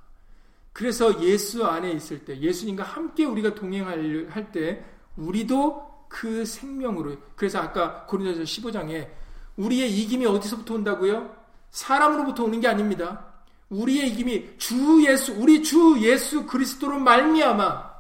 그래서 0.73 1.23
예수 1.23 1.65
안에 1.67 1.93
있을 1.93 2.25
때, 2.25 2.39
예수님과 2.39 2.83
함께 2.83 3.25
우리가 3.25 3.55
동행할 3.55 4.53
때, 4.53 4.85
우리도 5.17 6.07
그 6.09 6.45
생명으로, 6.45 7.17
그래서 7.37 7.59
아까 7.59 8.07
고린도서 8.07 8.43
15장에 8.43 9.09
우리의 9.57 9.93
이김이 9.99 10.25
어디서부터 10.27 10.75
온다고요? 10.75 11.37
사람으로부터 11.71 12.45
오는 12.45 12.61
게 12.61 12.69
아닙니다. 12.69 13.33
우리의 13.69 14.11
이김이 14.11 14.59
주 14.59 15.05
예수, 15.07 15.33
우리 15.35 15.63
주 15.63 15.99
예수 16.01 16.47
그리스도로 16.47 16.99
말미암아 16.99 17.93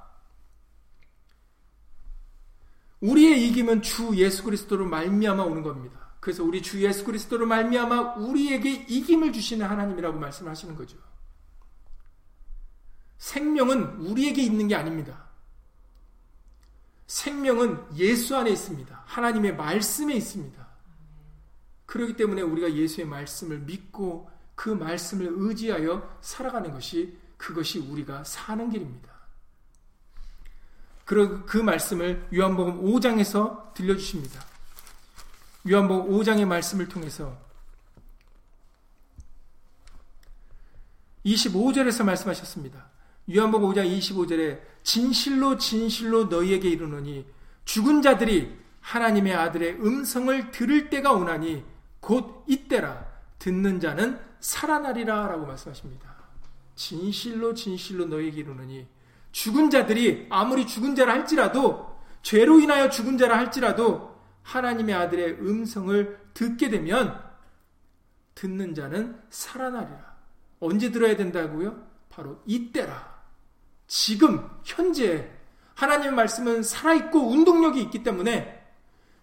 우리의 3.01 3.49
이김은 3.49 3.83
주 3.83 4.15
예수 4.15 4.45
그리스도로 4.45 4.87
말미암아 4.87 5.43
오는 5.43 5.63
겁니다. 5.63 6.02
그래서 6.23 6.45
우리 6.45 6.63
주 6.63 6.81
예수 6.81 7.05
그리스도로 7.05 7.47
말미암아 7.47 8.15
우리에게 8.15 8.87
이김을 8.89 9.33
주시는 9.33 9.67
하나님이라고 9.67 10.21
말씀하시는 10.21 10.77
거죠. 10.77 10.97
생명은 13.19 13.97
우리에게 13.97 14.41
있는 14.41 14.69
게 14.69 14.77
아닙니다. 14.77 15.25
생명은 17.09 17.97
예수 17.97 18.37
안에 18.37 18.53
있습니다. 18.53 19.03
하나님의 19.05 19.57
말씀에 19.57 20.15
있습니다. 20.15 20.65
그렇기 21.87 22.15
때문에 22.15 22.43
우리가 22.43 22.73
예수의 22.73 23.09
말씀을 23.09 23.59
믿고 23.59 24.31
그 24.55 24.69
말씀을 24.69 25.27
의지하여 25.29 26.19
살아가는 26.21 26.71
것이 26.71 27.19
그것이 27.37 27.81
우리가 27.81 28.23
사는 28.23 28.71
길입니다. 28.71 29.11
그, 31.05 31.45
그 31.47 31.59
말씀을 31.59 32.29
요한복음 32.33 32.81
5장에서 32.85 33.75
들려주십니다. 33.75 34.52
요한복음 35.68 36.12
5장의 36.12 36.44
말씀을 36.44 36.88
통해서 36.88 37.37
25절에서 41.25 42.05
말씀하셨습니다. 42.05 42.90
요한복음 43.33 43.70
5장 43.70 43.98
25절에 43.98 44.61
진실로 44.83 45.57
진실로 45.57 46.25
너희에게 46.25 46.68
이르노니 46.68 47.25
죽은 47.64 48.03
자들이 48.03 48.59
하나님의 48.81 49.35
아들의 49.35 49.75
음성을 49.75 50.51
들을 50.51 50.90
때가 50.90 51.12
오나니 51.12 51.64
곧 52.01 52.44
이때라 52.48 53.07
듣는 53.38 53.79
자는 53.79 54.18
살아나리라 54.40 55.29
라고 55.29 55.46
말씀하십니다. 55.46 56.12
진실로 56.75 57.55
진실로 57.55 58.07
너희에게 58.07 58.40
이르노니 58.40 58.88
죽은 59.31 59.70
자들이 59.70 60.27
아무리 60.29 60.66
죽은 60.66 60.96
자라 60.96 61.12
할지라도 61.12 61.96
죄로 62.22 62.59
인하여 62.59 62.90
죽은 62.90 63.16
자라 63.16 63.38
할지라도 63.38 64.12
하나님의 64.42 64.94
아들의 64.94 65.40
음성을 65.40 66.20
듣게 66.35 66.68
되면 66.68 67.22
듣는 68.35 68.74
자는 68.74 69.20
살아나리라. 69.31 70.16
언제 70.61 70.90
들어야 70.90 71.16
된다고요? 71.16 71.87
바로 72.09 72.42
이때라. 72.46 73.22
지금 73.87 74.48
현재 74.64 75.31
하나님의 75.74 76.12
말씀은 76.12 76.62
살아 76.62 76.94
있고 76.94 77.31
운동력이 77.31 77.81
있기 77.83 78.02
때문에 78.02 78.62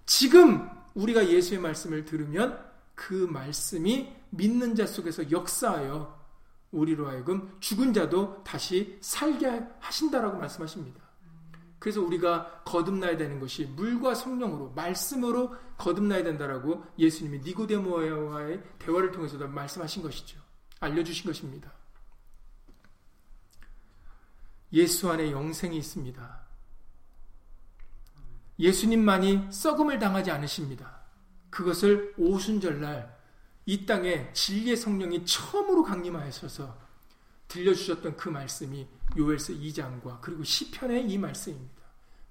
지금 0.06 0.70
우리가 0.94 1.28
예수의 1.28 1.60
말씀을 1.60 2.06
들으면 2.06 2.60
그 2.96 3.14
말씀이 3.14 4.14
믿는 4.32 4.76
자 4.76 4.86
속에서 4.86 5.32
역사하여 5.32 6.20
우리로 6.72 7.08
하여금 7.08 7.56
죽은 7.60 7.94
자도 7.94 8.44
다시 8.44 8.98
살게 9.02 9.64
하신다라고 9.80 10.38
말씀하십니다. 10.38 11.09
그래서 11.80 12.02
우리가 12.02 12.64
거듭나야 12.66 13.18
되는 13.18 13.40
것이 13.40 13.66
물과 13.66 14.14
성령으로 14.14 14.72
말씀으로 14.72 15.56
거듭나야 15.78 16.24
된다라고 16.24 16.86
예수님이 16.98 17.40
니고데모와의 17.40 18.62
대화를 18.80 19.12
통해서도 19.12 19.48
말씀하신 19.48 20.04
것이죠. 20.04 20.38
알려주신 20.82 21.26
것입니다. 21.26 21.72
예수 24.74 25.10
안에 25.10 25.32
영생이 25.32 25.78
있습니다. 25.78 26.40
예수님만이 28.60 29.48
썩음을 29.52 30.00
당하지 30.00 30.32
않으십니다. 30.32 31.00
그것을 31.50 32.14
오순절날 32.18 33.18
이 33.66 33.86
땅에 33.86 34.32
진리의 34.34 34.76
성령이 34.76 35.26
처음으로 35.26 35.84
강림하셔서 35.84 36.89
들려주셨던 37.50 38.16
그 38.16 38.30
말씀이 38.30 38.88
요엘서 39.18 39.54
2장과 39.54 40.22
그리고 40.22 40.44
시편의 40.44 41.10
이 41.10 41.18
말씀입니다. 41.18 41.84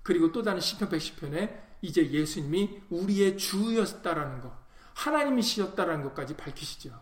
그리고 0.02 0.32
또 0.32 0.42
다른 0.42 0.60
시편 0.60 0.88
110편에 0.88 1.68
이제 1.82 2.10
예수님이 2.10 2.82
우리의 2.88 3.36
주였다라는 3.36 4.40
것, 4.40 4.52
하나님이시였다라는 4.94 6.02
것까지 6.04 6.36
밝히시죠. 6.36 6.98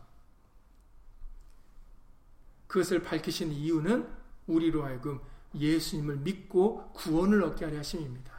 그것을 2.67 3.03
밝히신 3.03 3.53
이유는 3.53 4.09
우리로 4.47 4.85
하여금 4.85 5.21
예수님을 5.55 6.17
믿고 6.17 6.93
구원을 6.93 7.43
얻게 7.43 7.65
하려 7.65 7.79
하심입니다. 7.79 8.35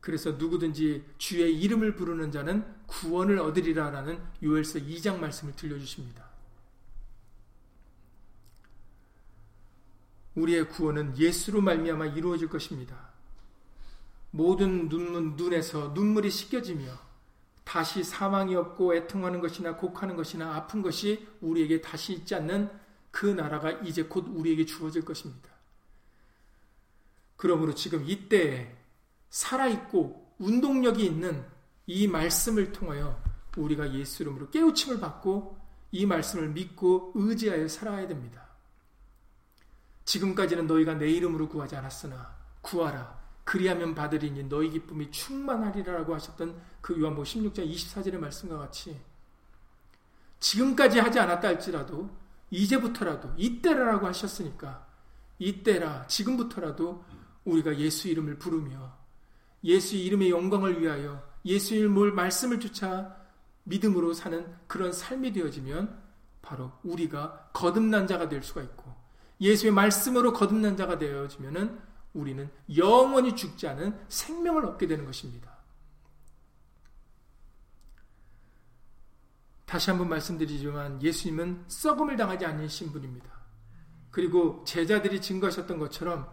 그래서 0.00 0.32
누구든지 0.32 1.04
주의 1.18 1.60
이름을 1.60 1.94
부르는 1.94 2.32
자는 2.32 2.64
구원을 2.86 3.38
얻으리라라는 3.38 4.20
요엘서 4.42 4.80
2장 4.80 5.18
말씀을 5.18 5.54
들려주십니다. 5.54 6.31
우리의 10.34 10.68
구원은 10.68 11.18
예수로 11.18 11.60
말미암아 11.60 12.06
이루어질 12.06 12.48
것입니다. 12.48 13.12
모든 14.30 14.88
눈, 14.88 15.36
눈에서 15.36 15.88
눈물이 15.88 16.30
씻겨지며 16.30 16.90
다시 17.64 18.02
사망이 18.02 18.54
없고 18.54 18.94
애통하는 18.94 19.40
것이나 19.40 19.76
곡하는 19.76 20.16
것이나 20.16 20.56
아픈 20.56 20.82
것이 20.82 21.26
우리에게 21.40 21.80
다시 21.80 22.14
있지 22.14 22.34
않는 22.34 22.70
그 23.10 23.26
나라가 23.26 23.70
이제 23.70 24.04
곧 24.04 24.26
우리에게 24.28 24.64
주어질 24.64 25.04
것입니다. 25.04 25.50
그러므로 27.36 27.74
지금 27.74 28.04
이때에 28.08 28.74
살아있고 29.30 30.34
운동력이 30.38 31.04
있는 31.04 31.44
이 31.86 32.06
말씀을 32.06 32.72
통하여 32.72 33.22
우리가 33.56 33.92
예수 33.94 34.22
이름으로 34.22 34.50
깨우침을 34.50 34.98
받고 35.00 35.58
이 35.90 36.06
말씀을 36.06 36.48
믿고 36.48 37.12
의지하여 37.14 37.68
살아야 37.68 38.08
됩니다. 38.08 38.51
지금까지는 40.04 40.66
너희가 40.66 40.94
내 40.94 41.10
이름으로 41.10 41.48
구하지 41.48 41.76
않았으나 41.76 42.34
구하라. 42.60 43.20
그리하면 43.44 43.94
받으리니 43.94 44.44
너희 44.44 44.70
기쁨이 44.70 45.10
충만하리라고 45.10 46.14
하셨던 46.14 46.60
그 46.80 46.98
요한복음 46.98 47.24
16장 47.24 47.68
24절의 47.70 48.18
말씀과 48.18 48.58
같이 48.58 49.00
지금까지 50.38 50.98
하지 51.00 51.18
않았다 51.18 51.48
할지라도 51.48 52.10
이제부터라도 52.50 53.32
이때라라고 53.36 54.06
하셨으니까 54.06 54.86
이때라 55.38 56.06
지금부터라도 56.06 57.04
우리가 57.44 57.76
예수 57.78 58.08
이름을 58.08 58.38
부르며 58.38 58.96
예수 59.64 59.96
이름의 59.96 60.30
영광을 60.30 60.80
위하여 60.80 61.22
예수 61.44 61.74
이름을 61.74 62.12
말씀을 62.12 62.60
쫓아 62.60 63.16
믿음으로 63.64 64.12
사는 64.12 64.46
그런 64.66 64.92
삶이 64.92 65.32
되어지면 65.32 66.00
바로 66.42 66.72
우리가 66.82 67.50
거듭난 67.52 68.06
자가 68.06 68.28
될 68.28 68.42
수가 68.42 68.62
있고 68.62 68.91
예수의 69.42 69.72
말씀으로 69.72 70.32
거듭난 70.32 70.76
자가 70.76 70.98
되어지면은 70.98 71.78
우리는 72.14 72.48
영원히 72.76 73.34
죽지 73.34 73.66
않은 73.66 73.98
생명을 74.08 74.64
얻게 74.64 74.86
되는 74.86 75.04
것입니다. 75.04 75.50
다시 79.66 79.90
한번 79.90 80.08
말씀드리지만 80.10 81.02
예수님은 81.02 81.64
썩음을 81.66 82.16
당하지 82.16 82.44
않으신 82.46 82.92
분입니다. 82.92 83.26
그리고 84.10 84.62
제자들이 84.64 85.20
증거하셨던 85.20 85.78
것처럼 85.78 86.30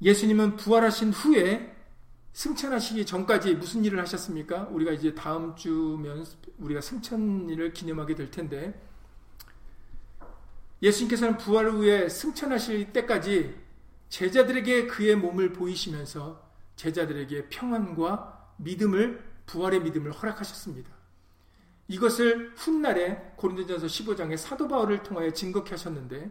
예수님은 0.00 0.56
부활하신 0.56 1.10
후에 1.10 1.74
승천하시기 2.32 3.04
전까지 3.04 3.54
무슨 3.54 3.84
일을 3.84 4.00
하셨습니까? 4.00 4.68
우리가 4.70 4.92
이제 4.92 5.14
다음 5.14 5.54
주면 5.56 6.24
우리가 6.58 6.80
승천일을 6.80 7.72
기념하게 7.72 8.14
될 8.14 8.30
텐데 8.30 8.80
예수님께서는 10.84 11.38
부활 11.38 11.70
후에 11.70 12.08
승천하실 12.10 12.92
때까지 12.92 13.54
제자들에게 14.10 14.86
그의 14.86 15.16
몸을 15.16 15.52
보이시면서 15.54 16.44
제자들에게 16.76 17.48
평안과 17.48 18.52
믿음을 18.58 19.24
부활의 19.46 19.80
믿음을 19.80 20.12
허락하셨습니다. 20.12 20.92
이것을 21.88 22.52
훗날에 22.56 23.32
고린도전서 23.36 23.86
15장에 23.86 24.36
사도 24.36 24.68
바울을 24.68 25.02
통하여 25.02 25.30
증거케 25.32 25.70
하셨는데 25.70 26.30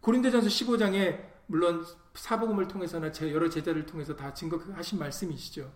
고린도전서 0.00 0.48
15장에 0.48 1.20
물론 1.46 1.84
사복음을 2.14 2.68
통해서나 2.68 3.12
제 3.12 3.30
여러 3.32 3.48
제자를 3.48 3.84
통해서 3.86 4.16
다 4.16 4.32
증거하신 4.32 4.98
말씀이시죠. 4.98 5.70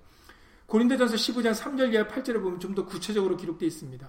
고린도전서 0.67 1.17
15장 1.17 1.55
3절 1.55 1.93
이하 1.93 2.07
8절에 2.09 2.41
보면 2.43 2.59
좀 2.59 2.75
더 2.75 2.87
구체적으로 2.87 3.37
기록되어 3.37 3.67
있습니다. 3.67 4.09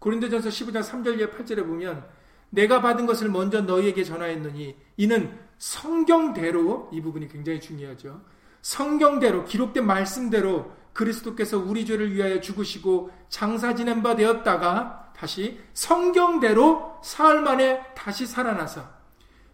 고린도전서 0.00 0.48
15장 0.48 0.82
3절 0.82 1.18
이하 1.18 1.30
8절에 1.30 1.64
보면 1.64 2.06
내가 2.50 2.80
받은 2.80 3.06
것을 3.06 3.28
먼저 3.28 3.60
너희에게 3.60 4.04
전하였느니 4.04 4.76
이는 4.96 5.38
성경대로 5.58 6.90
이 6.92 7.00
부분이 7.00 7.28
굉장히 7.28 7.60
중요하죠. 7.60 8.20
성경대로 8.62 9.44
기록된 9.44 9.86
말씀대로 9.86 10.72
그리스도께서 10.92 11.58
우리 11.58 11.84
죄를 11.84 12.14
위하여 12.14 12.40
죽으시고 12.40 13.10
장사 13.28 13.74
지낸 13.74 14.02
바 14.02 14.16
되었다가 14.16 15.12
다시 15.16 15.60
성경대로 15.72 16.98
사흘 17.02 17.42
만에 17.42 17.80
다시 17.94 18.26
살아나서 18.26 18.82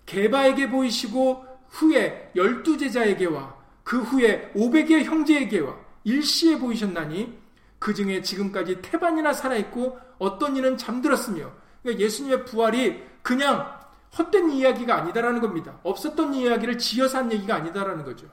개바에게 0.06 0.70
보이시고 0.70 1.44
후에 1.68 2.30
열두 2.36 2.78
제자에게와 2.78 3.56
그 3.82 4.00
후에 4.00 4.52
오백의 4.54 5.04
형제에게와 5.04 5.76
일시에 6.04 6.58
보이셨나니 6.58 7.38
그 7.78 7.94
중에 7.94 8.22
지금까지 8.22 8.80
태반이나 8.80 9.32
살아있고 9.32 9.98
어떤 10.18 10.56
이는 10.56 10.76
잠들었으며 10.76 11.50
그러니까 11.82 12.04
예수님의 12.04 12.44
부활이 12.44 13.02
그냥 13.22 13.80
헛된 14.16 14.50
이야기가 14.50 14.94
아니다라는 14.94 15.40
겁니다. 15.40 15.78
없었던 15.82 16.34
이야기를 16.34 16.78
지어서 16.78 17.18
한 17.18 17.32
얘기가 17.32 17.54
아니다라는 17.54 18.04
거죠. 18.04 18.28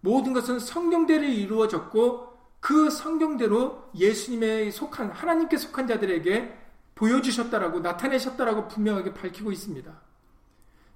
모든 0.00 0.32
것은 0.32 0.58
성경대로 0.58 1.24
이루어졌고 1.24 2.30
그 2.60 2.90
성경대로 2.90 3.90
예수님의 3.94 4.72
속한 4.72 5.10
하나님께 5.10 5.56
속한 5.56 5.86
자들에게 5.86 6.58
보여주셨다라고 6.94 7.80
나타내셨다라고 7.80 8.68
분명하게 8.68 9.14
밝히고 9.14 9.52
있습니다. 9.52 9.92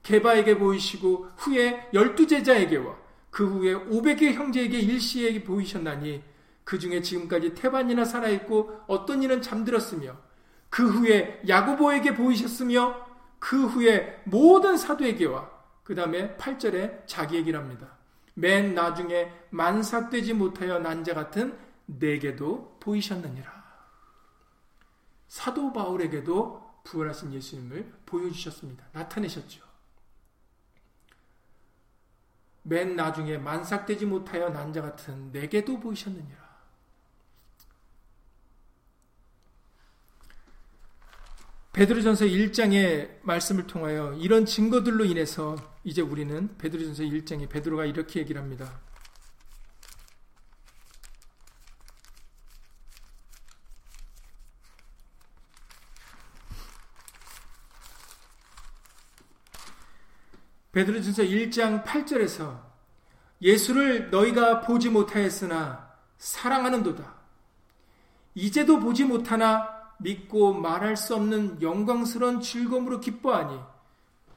개바에게 0.02 0.58
보이시고 0.58 1.28
후에 1.36 1.88
열두 1.94 2.26
제자에게와 2.26 2.96
그 3.30 3.46
후에 3.46 3.72
오백의 3.72 4.34
형제에게 4.34 4.78
일시에게 4.78 5.42
보이셨나니 5.44 6.22
그 6.64 6.78
중에 6.78 7.02
지금까지 7.02 7.54
태반이나 7.54 8.04
살아있고 8.04 8.84
어떤 8.86 9.22
이는 9.22 9.42
잠들었으며 9.42 10.16
그 10.70 10.88
후에 10.88 11.42
야고보에게 11.46 12.14
보이셨으며 12.14 13.06
그 13.38 13.66
후에 13.66 14.22
모든 14.24 14.76
사도에게와 14.76 15.50
그 15.84 15.94
다음에 15.94 16.36
8절에 16.36 17.06
자기 17.06 17.36
얘기를 17.36 17.60
합니다. 17.60 17.88
맨 18.34 18.74
나중에 18.74 19.30
만삭되지 19.50 20.34
못하여 20.34 20.78
난자 20.78 21.14
같은 21.14 21.56
내게도 21.86 22.78
보이셨느니라. 22.80 23.52
사도 25.28 25.72
바울에게도 25.72 26.80
부활하신 26.84 27.32
예수님을 27.34 27.92
보여주셨습니다. 28.06 28.86
나타내셨죠. 28.92 29.62
맨 32.62 32.96
나중에 32.96 33.36
만삭되지 33.36 34.06
못하여 34.06 34.48
난자 34.48 34.80
같은 34.80 35.30
내게도 35.32 35.78
보이셨느니라. 35.80 36.43
베드로전서 41.74 42.26
1장의 42.26 43.18
말씀을 43.22 43.66
통하여 43.66 44.12
이런 44.14 44.46
증거들로 44.46 45.04
인해서 45.04 45.56
이제 45.82 46.00
우리는 46.00 46.56
베드로전서 46.56 47.02
1장에 47.02 47.48
베드로가 47.48 47.84
이렇게 47.84 48.20
얘기를 48.20 48.40
합니다. 48.40 48.80
베드로전서 60.70 61.24
1장 61.24 61.84
8절에서 61.84 62.62
예수를 63.42 64.10
너희가 64.10 64.60
보지 64.60 64.90
못하였으나 64.90 65.92
사랑하는도다. 66.18 67.14
이제도 68.36 68.78
보지 68.78 69.02
못하나 69.04 69.73
믿고 69.98 70.54
말할 70.54 70.96
수 70.96 71.14
없는 71.14 71.62
영광스러운 71.62 72.40
즐거움으로 72.40 73.00
기뻐하니 73.00 73.58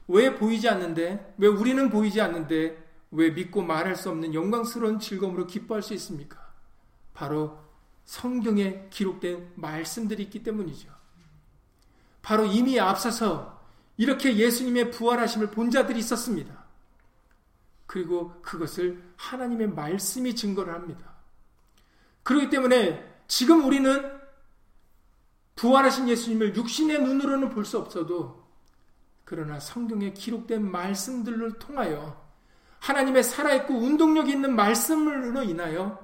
왜 0.08 0.34
보이지 0.34 0.68
않는데 0.68 1.34
왜 1.38 1.48
우리는 1.48 1.90
보이지 1.90 2.20
않는데 2.20 2.86
왜 3.10 3.30
믿고 3.30 3.62
말할 3.62 3.96
수 3.96 4.10
없는 4.10 4.34
영광스러운 4.34 4.98
즐거움으로 4.98 5.46
기뻐할 5.46 5.82
수 5.82 5.94
있습니까? 5.94 6.48
바로 7.14 7.58
성경에 8.04 8.86
기록된 8.90 9.52
말씀들이 9.56 10.22
있기 10.24 10.42
때문이죠. 10.42 10.88
바로 12.22 12.46
이미 12.46 12.78
앞서서 12.80 13.58
이렇게 13.96 14.36
예수님의 14.36 14.92
부활하심을 14.92 15.50
본 15.50 15.70
자들이 15.70 15.98
있었습니다. 15.98 16.56
그리고 17.86 18.40
그것을 18.42 19.02
하나님의 19.16 19.70
말씀이 19.70 20.34
증거를 20.36 20.72
합니다. 20.72 21.16
그렇기 22.22 22.50
때문에 22.50 23.02
지금 23.26 23.64
우리는 23.64 24.17
부활하신 25.58 26.08
예수님을 26.08 26.54
육신의 26.54 27.02
눈으로는 27.02 27.50
볼 27.50 27.64
수 27.64 27.78
없어도 27.78 28.46
그러나 29.24 29.60
성경에 29.60 30.12
기록된 30.12 30.70
말씀들을 30.70 31.58
통하여 31.58 32.24
하나님의 32.78 33.24
살아있고 33.24 33.74
운동력 33.74 34.28
있는 34.28 34.54
말씀으로 34.54 35.42
인하여 35.42 35.98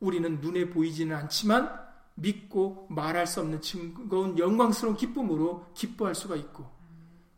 우리는 0.00 0.40
눈에 0.40 0.70
보이지는 0.70 1.14
않지만 1.14 1.84
믿고 2.14 2.86
말할 2.90 3.26
수 3.26 3.40
없는 3.40 3.60
즐거운 3.60 4.38
영광스러운 4.38 4.96
기쁨으로 4.96 5.66
기뻐할 5.74 6.14
수가 6.14 6.34
있고 6.36 6.68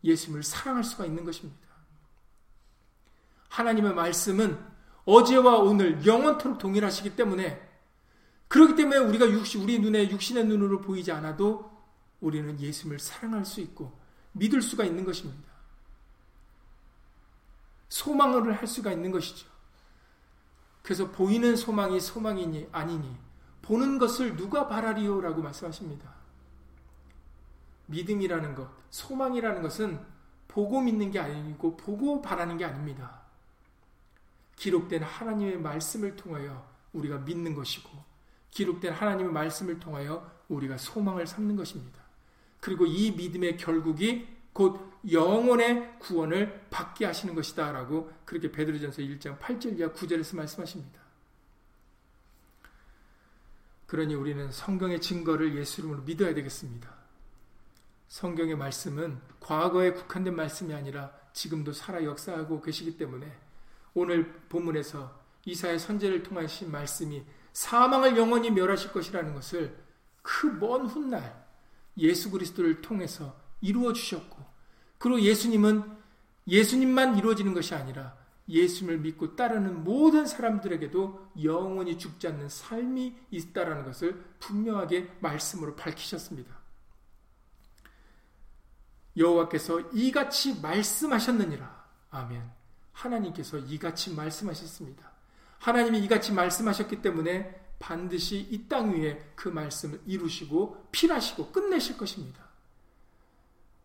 예수님을 0.03 0.43
사랑할 0.43 0.83
수가 0.83 1.05
있는 1.05 1.25
것입니다. 1.25 1.67
하나님의 3.49 3.93
말씀은 3.93 4.57
어제와 5.05 5.57
오늘 5.57 6.05
영원토록 6.05 6.57
동일하시기 6.59 7.15
때문에 7.15 7.66
그렇기 8.47 8.75
때문에 8.75 8.99
우리가 8.99 9.29
육신, 9.29 9.63
우리 9.63 9.79
눈에 9.79 10.09
육신의 10.09 10.45
눈으로 10.45 10.81
보이지 10.81 11.11
않아도 11.11 11.69
우리는 12.21 12.59
예수님을 12.59 12.99
사랑할 12.99 13.45
수 13.45 13.61
있고 13.61 13.97
믿을 14.31 14.61
수가 14.61 14.85
있는 14.85 15.03
것입니다. 15.03 15.47
소망을 17.89 18.53
할 18.53 18.67
수가 18.67 18.91
있는 18.91 19.11
것이죠. 19.11 19.47
그래서 20.81 21.11
보이는 21.11 21.55
소망이 21.55 21.99
소망이니 21.99 22.69
아니니 22.71 23.15
보는 23.61 23.97
것을 23.97 24.37
누가 24.37 24.67
바라리요라고 24.67 25.41
말씀하십니다. 25.41 26.15
믿음이라는 27.87 28.55
것, 28.55 28.69
소망이라는 28.89 29.61
것은 29.61 29.99
보고 30.47 30.81
믿는 30.81 31.11
게 31.11 31.19
아니고 31.19 31.75
보고 31.75 32.21
바라는 32.21 32.57
게 32.57 32.65
아닙니다. 32.65 33.21
기록된 34.55 35.03
하나님의 35.03 35.59
말씀을 35.59 36.15
통하여 36.15 36.67
우리가 36.93 37.17
믿는 37.19 37.53
것이고 37.53 37.89
기록된 38.51 38.93
하나님의 38.93 39.31
말씀을 39.31 39.79
통하여 39.79 40.29
우리가 40.49 40.77
소망을 40.77 41.27
삼는 41.27 41.55
것입니다. 41.55 42.01
그리고 42.59 42.85
이 42.85 43.11
믿음의 43.11 43.57
결국이 43.57 44.27
곧 44.53 44.91
영혼의 45.11 45.99
구원을 45.99 46.67
받게 46.69 47.05
하시는 47.05 47.35
것이다 47.35 47.71
라고 47.71 48.11
그렇게 48.25 48.51
베드로전서 48.51 49.01
1장 49.03 49.39
8절 49.39 49.77
이하 49.77 49.91
9절에서 49.91 50.35
말씀하십니다. 50.35 50.99
그러니 53.85 54.15
우리는 54.15 54.51
성경의 54.51 54.99
증거를 54.99 55.55
예수 55.55 55.81
이름으로 55.81 56.01
믿어야 56.01 56.33
되겠습니다. 56.33 56.93
성경의 58.09 58.55
말씀은 58.55 59.19
과거에 59.39 59.91
국한된 59.93 60.35
말씀이 60.35 60.73
아니라 60.73 61.11
지금도 61.33 61.71
살아 61.73 62.03
역사하고 62.03 62.61
계시기 62.61 62.97
때문에 62.97 63.31
오늘 63.93 64.31
본문에서 64.49 65.27
이사의 65.45 65.79
선제를 65.79 66.23
통하신 66.23 66.71
말씀이 66.71 67.23
사망을 67.57 68.15
영원히 68.17 68.51
멸하실 68.51 68.91
것이라는 68.91 69.33
것을 69.33 69.75
그 70.21 70.47
먼 70.59 70.85
훗날 70.85 71.43
예수 71.97 72.29
그리스도를 72.29 72.81
통해서 72.83 73.35
이루어 73.61 73.93
주셨고 73.93 74.37
그리고 74.99 75.19
예수님은 75.21 75.83
예수님만 76.47 77.17
이루어지는 77.17 77.55
것이 77.55 77.73
아니라 77.73 78.15
예수님을 78.47 78.99
믿고 78.99 79.35
따르는 79.35 79.83
모든 79.83 80.27
사람들에게도 80.27 81.31
영원히 81.43 81.97
죽지 81.97 82.27
않는 82.27 82.47
삶이 82.47 83.17
있다라는 83.31 83.85
것을 83.85 84.23
분명하게 84.39 85.17
말씀으로 85.19 85.75
밝히셨습니다. 85.75 86.55
여호와께서 89.17 89.79
이같이 89.93 90.61
말씀하셨느니라. 90.61 91.85
아멘. 92.11 92.51
하나님께서 92.93 93.57
이같이 93.57 94.13
말씀하셨습니다. 94.13 95.16
하나님이 95.59 95.99
이같이 95.99 96.31
말씀하셨기 96.33 97.01
때문에 97.01 97.67
반드시 97.79 98.47
이 98.51 98.67
땅 98.67 98.91
위에 98.93 99.31
그 99.35 99.49
말씀을 99.49 100.01
이루시고 100.05 100.87
필하시고 100.91 101.51
끝내실 101.51 101.97
것입니다. 101.97 102.47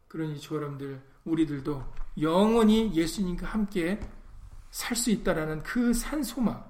그러니 0.08 0.40
저 0.40 0.56
여러분들 0.56 1.00
우리들도 1.24 1.82
영원히 2.20 2.94
예수님과 2.94 3.46
함께 3.46 4.00
살 4.70 4.96
수 4.96 5.10
있다라는 5.10 5.62
그 5.62 5.92
산소망 5.92 6.64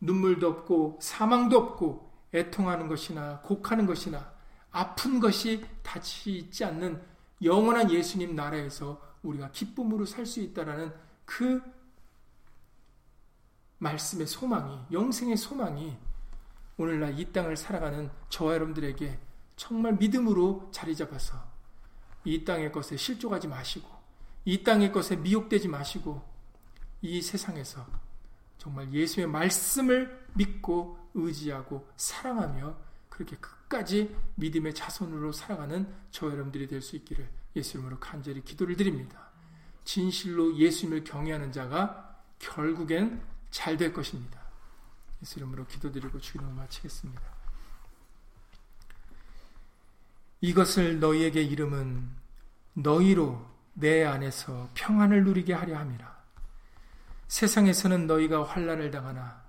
눈물도 0.00 0.46
없고 0.48 0.98
사망도 1.00 1.56
없고 1.56 2.12
애통하는 2.34 2.88
것이나 2.88 3.40
곡하는 3.40 3.86
것이나 3.86 4.32
아픈 4.70 5.20
것이 5.20 5.64
다치 5.82 6.32
있지 6.36 6.64
않는 6.64 7.00
영원한 7.42 7.90
예수님 7.90 8.34
나라에서 8.34 9.00
우리가 9.22 9.50
기쁨으로 9.52 10.04
살 10.04 10.26
수 10.26 10.40
있다라는 10.40 10.92
그 11.24 11.62
말씀의 13.84 14.26
소망이, 14.26 14.78
영생의 14.90 15.36
소망이 15.36 15.96
오늘날 16.76 17.18
이 17.18 17.32
땅을 17.32 17.56
살아가는 17.56 18.10
저와 18.30 18.54
여러분들에게 18.54 19.18
정말 19.56 19.94
믿음으로 19.94 20.70
자리 20.72 20.96
잡아서 20.96 21.36
이 22.24 22.44
땅의 22.44 22.72
것에 22.72 22.96
실족하지 22.96 23.46
마시고 23.48 23.88
이 24.46 24.64
땅의 24.64 24.90
것에 24.90 25.16
미혹되지 25.16 25.68
마시고 25.68 26.22
이 27.02 27.20
세상에서 27.22 27.86
정말 28.58 28.92
예수의 28.92 29.26
말씀을 29.26 30.26
믿고 30.34 30.98
의지하고 31.14 31.86
사랑하며 31.96 32.76
그렇게 33.08 33.36
끝까지 33.36 34.16
믿음의 34.36 34.74
자손으로 34.74 35.30
살아가는 35.32 35.86
저 36.10 36.26
여러분들이 36.26 36.66
될 36.66 36.80
수 36.80 36.96
있기를 36.96 37.28
예수 37.54 37.76
이름으로 37.76 38.00
간절히 38.00 38.42
기도를 38.42 38.76
드립니다. 38.76 39.30
진실로 39.84 40.56
예수님을 40.56 41.04
경외하는 41.04 41.52
자가 41.52 42.18
결국엔 42.40 43.22
잘 43.54 43.76
될 43.76 43.92
것입니다. 43.92 44.40
예수 45.22 45.38
이름으로 45.38 45.64
기도드리고 45.68 46.18
주기도 46.18 46.44
마치겠습니다. 46.50 47.22
이것을 50.40 50.98
너희에게 50.98 51.40
이름은 51.40 52.10
너희로 52.74 53.48
내 53.74 54.04
안에서 54.04 54.68
평안을 54.74 55.22
누리게 55.22 55.54
하려 55.54 55.78
함이라. 55.78 56.24
세상에서는 57.28 58.08
너희가 58.08 58.44
환란을 58.44 58.90
당하나 58.90 59.44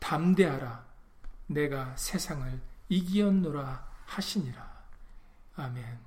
담대하라. 0.00 0.84
내가 1.46 1.96
세상을 1.96 2.60
이기었노라 2.90 3.90
하시니라. 4.04 4.84
아멘. 5.56 5.98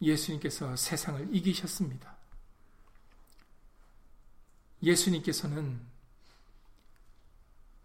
예수님께서 0.00 0.74
세상을 0.76 1.28
이기셨습니다. 1.30 2.13
예수님께서는 4.84 5.80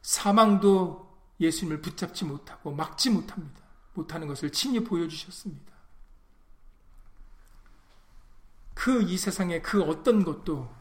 사망도 0.02 1.10
예수님을 1.40 1.82
붙잡지 1.82 2.26
못하고 2.26 2.72
막지 2.72 3.10
못합니다. 3.10 3.62
못하는 3.94 4.28
것을 4.28 4.52
친히 4.52 4.84
보여주셨습니다. 4.84 5.70
그 8.74 9.02
이 9.02 9.18
세상의 9.18 9.62
그 9.62 9.84
어떤 9.84 10.24
것도 10.24 10.74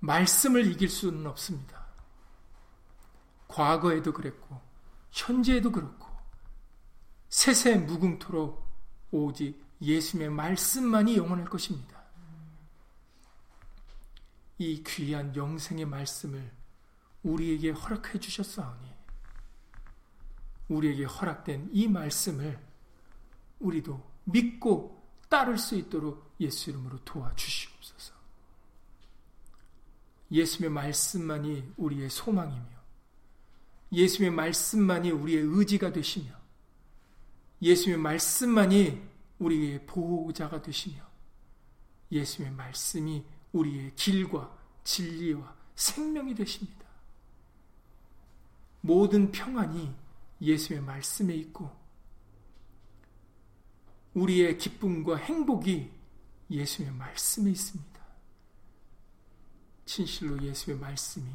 말씀을 0.00 0.66
이길 0.66 0.88
수는 0.90 1.26
없습니다. 1.26 1.86
과거에도 3.48 4.12
그랬고, 4.12 4.60
현재에도 5.10 5.70
그렇고, 5.72 6.08
세세 7.28 7.76
무궁토록 7.76 8.62
오직 9.12 9.64
예수님의 9.80 10.30
말씀만이 10.30 11.16
영원할 11.16 11.46
것입니다. 11.46 12.01
이 14.58 14.82
귀한 14.86 15.34
영생의 15.34 15.86
말씀을 15.86 16.52
우리에게 17.22 17.70
허락해 17.70 18.18
주셨사오니 18.18 18.92
우리에게 20.68 21.04
허락된 21.04 21.70
이 21.72 21.88
말씀을 21.88 22.58
우리도 23.60 24.02
믿고 24.24 25.02
따를 25.28 25.58
수 25.58 25.76
있도록 25.76 26.34
예수 26.40 26.70
이름으로 26.70 26.98
도와주시옵소서. 27.04 28.14
예수의 30.30 30.70
말씀만이 30.70 31.72
우리의 31.76 32.08
소망이며 32.10 32.66
예수의 33.92 34.30
말씀만이 34.30 35.10
우리의 35.10 35.42
의지가 35.42 35.92
되시며 35.92 36.32
예수의 37.60 37.98
말씀만이 37.98 39.02
우리의 39.38 39.86
보호자가 39.86 40.62
되시며 40.62 41.02
예수의 42.10 42.50
말씀이 42.50 43.24
우리의 43.52 43.94
길과 43.94 44.58
진리와 44.84 45.54
생명이 45.74 46.34
되십니다. 46.34 46.82
모든 48.80 49.30
평안이 49.30 49.94
예수의 50.40 50.80
말씀에 50.80 51.34
있고 51.34 51.70
우리의 54.14 54.58
기쁨과 54.58 55.16
행복이 55.16 55.90
예수의 56.50 56.90
말씀에 56.90 57.50
있습니다. 57.50 57.92
진실로 59.84 60.42
예수의 60.42 60.78
말씀이 60.78 61.26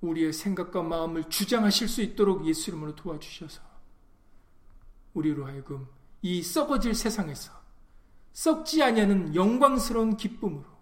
우리의 0.00 0.32
생각과 0.32 0.82
마음을 0.82 1.28
주장하실 1.28 1.88
수 1.88 2.02
있도록 2.02 2.46
예수 2.46 2.70
이름으로 2.70 2.94
도와주셔서 2.94 3.60
우리로 5.14 5.46
하여금 5.46 5.88
이 6.22 6.42
썩어질 6.42 6.94
세상에서 6.94 7.52
썩지 8.32 8.82
아니하는 8.82 9.34
영광스러운 9.34 10.16
기쁨으로 10.16 10.77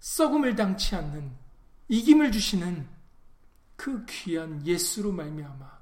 썩음을 0.00 0.54
당치 0.56 0.94
않는 0.94 1.36
이김을 1.88 2.32
주시는 2.32 2.88
그 3.76 4.04
귀한 4.06 4.64
예수로 4.66 5.12
말미암아 5.12 5.78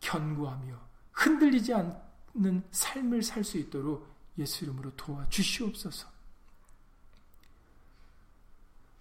견고하며 0.00 0.80
흔들리지 1.12 1.74
않는 1.74 2.62
삶을 2.70 3.22
살 3.22 3.44
수 3.44 3.58
있도록 3.58 4.08
예수 4.38 4.64
이름으로 4.64 4.94
도와주시옵소서. 4.96 6.08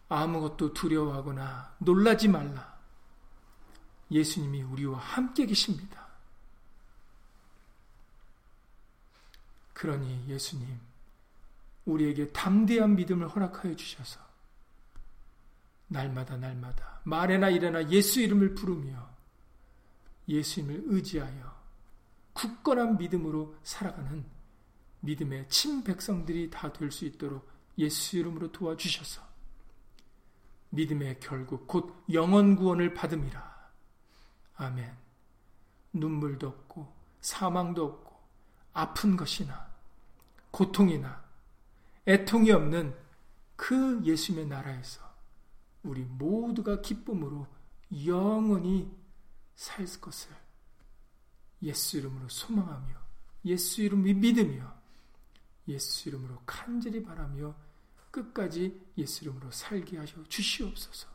아무것도 0.09 0.73
두려워하거나 0.73 1.75
놀라지 1.80 2.27
말라. 2.27 2.77
예수님이 4.11 4.63
우리와 4.63 4.97
함께 4.97 5.45
계십니다. 5.45 6.07
그러니 9.73 10.25
예수님, 10.27 10.80
우리에게 11.86 12.32
담대한 12.32 12.95
믿음을 12.95 13.27
허락하여 13.27 13.75
주셔서 13.75 14.19
날마다 15.88 16.38
날마다 16.38 17.01
말에나 17.03 17.49
일에나 17.49 17.89
예수 17.89 18.21
이름을 18.21 18.53
부르며 18.55 19.09
예수님을 20.27 20.84
의지하여 20.86 21.59
굳건한 22.34 22.97
믿음으로 22.97 23.55
살아가는 23.63 24.23
믿음의 25.01 25.47
친 25.49 25.84
백성들이 25.84 26.49
다 26.49 26.71
될 26.71 26.91
수 26.91 27.05
있도록 27.05 27.49
예수 27.77 28.17
이름으로 28.17 28.51
도와주셔서 28.51 29.21
믿음의 30.71 31.19
결국 31.19 31.67
곧 31.67 32.03
영원 32.11 32.55
구원을 32.55 32.93
받음이라. 32.93 33.69
아멘. 34.57 34.95
눈물도 35.93 36.47
없고 36.47 36.93
사망도 37.21 37.84
없고 37.86 38.19
아픈 38.73 39.17
것이나 39.17 39.67
고통이나 40.51 41.23
애통이 42.10 42.51
없는 42.51 42.95
그 43.55 44.03
예수님의 44.03 44.47
나라에서 44.47 44.99
우리 45.84 46.01
모두가 46.03 46.82
기쁨으로 46.82 47.47
영원히 48.05 48.91
살 49.55 49.86
것을 50.01 50.32
예수 51.62 51.97
이름으로 51.97 52.28
소망하며 52.28 52.95
예수 53.45 53.84
이름을 53.84 54.16
믿으며 54.16 54.76
예수 55.68 56.10
이름으로 56.10 56.41
간절히 56.47 57.03
바라며 57.03 57.55
끝까지 58.10 58.82
예수 58.97 59.26
이름으로 59.26 59.51
살게 59.51 59.97
하셔 59.99 60.24
주시옵소서. 60.24 61.07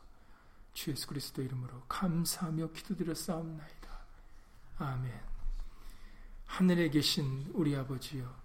주 0.73 0.91
예수 0.91 1.07
그리스도 1.07 1.41
이름으로 1.41 1.83
감사하며 1.89 2.71
기도드렸사옵나이다. 2.71 3.99
아멘. 4.77 5.11
하늘에 6.45 6.89
계신 6.89 7.51
우리 7.53 7.75
아버지여 7.75 8.44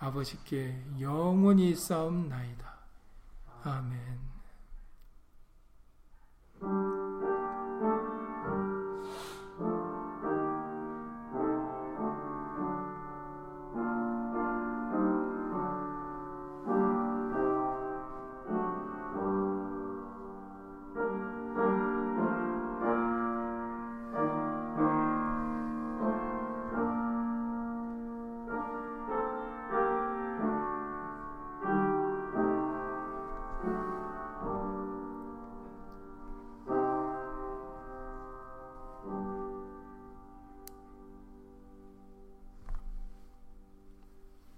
아버지께 0.00 0.82
영원히 0.98 1.74
싸움나이다. 1.74 2.74
아멘. 3.64 4.29